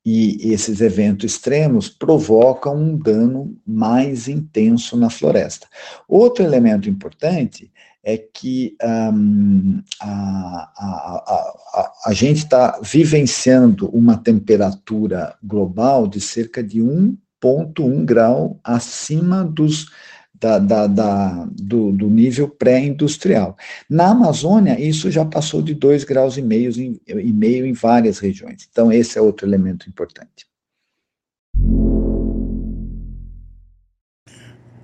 e 0.04 0.52
esses 0.52 0.80
eventos 0.80 1.32
extremos 1.32 1.88
provocam 1.88 2.74
um 2.76 2.96
dano 2.96 3.54
mais 3.66 4.26
intenso 4.26 4.96
na 4.96 5.10
floresta. 5.10 5.66
Outro 6.08 6.44
elemento 6.44 6.88
importante 6.88 7.70
é 8.02 8.16
que 8.16 8.76
um, 8.82 9.82
a, 10.00 10.72
a, 10.76 11.52
a, 11.74 11.92
a, 12.06 12.12
gente 12.12 12.38
está 12.38 12.80
vivenciando 12.82 13.88
uma 13.90 14.16
temperatura 14.16 15.36
global 15.42 16.06
de 16.06 16.20
cerca 16.20 16.62
de 16.62 16.80
1,1 16.80 18.04
grau 18.04 18.60
acima 18.62 19.44
dos, 19.44 19.86
da, 20.34 20.58
da, 20.58 20.86
da, 20.86 21.48
do, 21.50 21.92
do, 21.92 22.08
nível 22.08 22.48
pré-industrial. 22.48 23.56
Na 23.90 24.10
Amazônia, 24.10 24.80
isso 24.80 25.10
já 25.10 25.24
passou 25.24 25.60
de 25.60 25.74
2 25.74 26.04
graus 26.04 26.36
e 26.36 26.42
meio, 26.42 26.70
em, 26.80 27.00
e 27.06 27.32
meio 27.32 27.66
em 27.66 27.72
várias 27.72 28.18
regiões. 28.18 28.68
Então, 28.70 28.92
esse 28.92 29.18
é 29.18 29.20
outro 29.20 29.46
elemento 29.46 29.88
importante. 29.88 30.46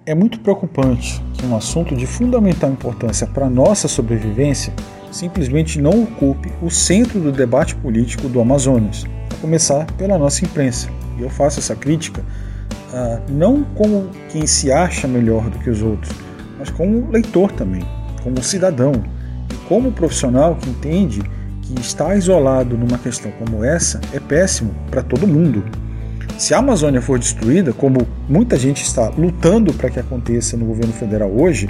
É 0.06 0.14
muito 0.14 0.38
preocupante 0.40 1.24
que 1.32 1.46
um 1.46 1.56
assunto 1.56 1.96
de 1.96 2.06
fundamental 2.06 2.70
importância 2.70 3.26
para 3.26 3.48
nossa 3.48 3.88
sobrevivência 3.88 4.70
simplesmente 5.10 5.80
não 5.80 6.02
ocupe 6.02 6.52
o 6.60 6.70
centro 6.70 7.18
do 7.18 7.32
debate 7.32 7.74
político 7.76 8.28
do 8.28 8.38
Amazonas, 8.38 9.06
a 9.32 9.40
começar 9.40 9.86
pela 9.92 10.18
nossa 10.18 10.44
imprensa. 10.44 10.90
E 11.18 11.22
eu 11.22 11.30
faço 11.30 11.58
essa 11.58 11.74
crítica 11.74 12.20
uh, 12.20 13.32
não 13.32 13.64
como 13.64 14.10
quem 14.28 14.46
se 14.46 14.70
acha 14.70 15.08
melhor 15.08 15.48
do 15.48 15.58
que 15.60 15.70
os 15.70 15.80
outros, 15.80 16.14
mas 16.58 16.68
como 16.68 17.10
leitor 17.10 17.50
também, 17.52 17.82
como 18.22 18.42
cidadão 18.42 18.92
e 19.50 19.54
como 19.68 19.90
profissional 19.90 20.54
que 20.56 20.68
entende 20.68 21.22
que 21.62 21.80
estar 21.80 22.14
isolado 22.14 22.76
numa 22.76 22.98
questão 22.98 23.32
como 23.38 23.64
essa 23.64 24.02
é 24.12 24.20
péssimo 24.20 24.74
para 24.90 25.02
todo 25.02 25.26
mundo. 25.26 25.64
Se 26.36 26.52
a 26.52 26.58
Amazônia 26.58 27.00
for 27.00 27.18
destruída, 27.18 27.72
como 27.72 28.06
muita 28.28 28.58
gente 28.58 28.82
está 28.82 29.08
lutando 29.08 29.72
para 29.72 29.88
que 29.88 30.00
aconteça 30.00 30.56
no 30.56 30.66
governo 30.66 30.92
federal 30.92 31.30
hoje, 31.30 31.68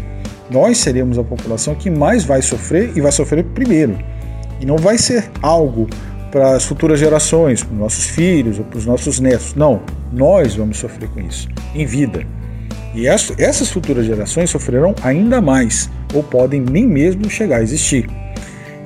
nós 0.51 0.79
seremos 0.79 1.19
a 1.19 1.23
população 1.23 1.75
que 1.75 1.91
mais 1.91 2.25
vai 2.25 2.41
sofrer 2.41 2.93
e 2.97 3.01
vai 3.01 3.13
sofrer 3.13 3.45
primeiro. 3.45 3.99
E 4.61 4.65
não 4.65 4.79
vai 4.79 4.97
ser 4.97 5.31
algo 5.43 5.87
para 6.31 6.57
as 6.57 6.65
futuras 6.65 6.99
gerações, 6.99 7.63
para 7.63 7.75
os 7.75 7.79
nossos 7.79 8.07
filhos 8.07 8.59
ou 8.59 8.65
para 8.65 8.79
os 8.79 8.87
nossos 8.87 9.21
netos. 9.21 9.55
Não, 9.55 9.83
nós 10.11 10.55
vamos 10.55 10.79
sofrer 10.79 11.11
com 11.11 11.21
isso, 11.21 11.47
em 11.75 11.85
vida. 11.85 12.27
E 12.95 13.07
essas 13.07 13.71
futuras 13.71 14.07
gerações 14.07 14.49
sofrerão 14.51 14.95
ainda 15.03 15.41
mais, 15.43 15.91
ou 16.15 16.23
podem 16.23 16.61
nem 16.61 16.87
mesmo 16.87 17.29
chegar 17.29 17.59
a 17.59 17.63
existir. 17.63 18.09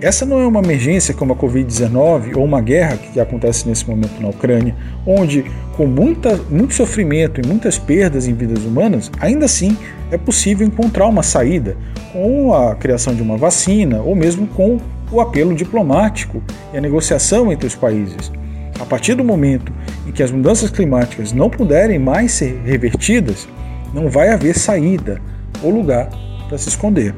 Essa 0.01 0.25
não 0.25 0.41
é 0.41 0.47
uma 0.47 0.61
emergência 0.61 1.13
como 1.13 1.33
a 1.33 1.37
Covid-19 1.37 2.37
ou 2.37 2.45
uma 2.45 2.61
guerra 2.61 2.97
que 2.97 3.19
acontece 3.19 3.69
nesse 3.69 3.89
momento 3.89 4.23
na 4.23 4.29
Ucrânia, 4.29 4.73
onde, 5.05 5.45
com 5.77 5.87
muita, 5.87 6.37
muito 6.49 6.73
sofrimento 6.73 7.41
e 7.41 7.47
muitas 7.47 7.79
perdas 7.79 8.29
em 8.29 8.33
vidas 8.33 8.63
humanas, 8.63 9.11
ainda 9.19 9.47
assim 9.47 9.77
é 10.13 10.17
possível 10.17 10.65
encontrar 10.65 11.09
uma 11.09 11.25
saída 11.25 11.77
com 12.13 12.55
a 12.55 12.77
criação 12.77 13.13
de 13.13 13.23
uma 13.23 13.37
vacina 13.37 14.01
ou 14.01 14.15
mesmo 14.15 14.47
com 14.47 14.79
o 15.11 15.21
apelo 15.21 15.53
diplomático 15.53 16.41
e 16.73 16.79
a 16.79 16.81
negociação 16.81 17.51
entre 17.51 17.67
os 17.67 17.75
países. 17.75 18.31
A 18.79 18.87
partir 18.87 19.17
do 19.17 19.25
momento 19.25 19.73
em 20.07 20.13
que 20.13 20.23
as 20.23 20.31
mudanças 20.31 20.71
climáticas 20.71 21.33
não 21.33 21.51
puderem 21.51 21.99
mais 21.99 22.31
ser 22.31 22.63
revertidas, 22.65 23.49
não 23.93 24.09
vai 24.09 24.29
haver 24.29 24.57
saída 24.57 25.21
ou 25.61 25.71
lugar 25.71 26.09
para 26.47 26.57
se 26.57 26.69
esconder. 26.69 27.13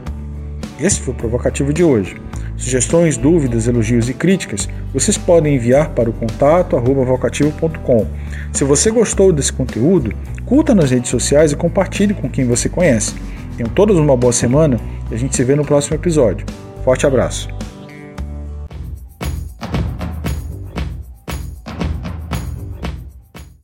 Esse 0.80 0.98
foi 1.00 1.12
o 1.12 1.16
provocativo 1.16 1.74
de 1.74 1.84
hoje. 1.84 2.16
Sugestões, 2.60 3.16
dúvidas, 3.16 3.66
elogios 3.66 4.10
e 4.10 4.14
críticas, 4.14 4.68
vocês 4.92 5.16
podem 5.16 5.56
enviar 5.56 5.88
para 5.90 6.10
o 6.10 6.12
contato 6.12 6.78
vocativo.com. 6.78 8.06
Se 8.52 8.64
você 8.64 8.90
gostou 8.90 9.32
desse 9.32 9.50
conteúdo, 9.50 10.12
curta 10.44 10.74
nas 10.74 10.90
redes 10.90 11.10
sociais 11.10 11.52
e 11.52 11.56
compartilhe 11.56 12.12
com 12.12 12.28
quem 12.28 12.44
você 12.44 12.68
conhece. 12.68 13.14
Tenham 13.56 13.70
todos 13.70 13.96
uma 13.96 14.14
boa 14.14 14.32
semana 14.32 14.78
e 15.10 15.14
a 15.14 15.18
gente 15.18 15.34
se 15.34 15.42
vê 15.42 15.56
no 15.56 15.64
próximo 15.64 15.96
episódio. 15.96 16.44
Forte 16.84 17.06
abraço! 17.06 17.48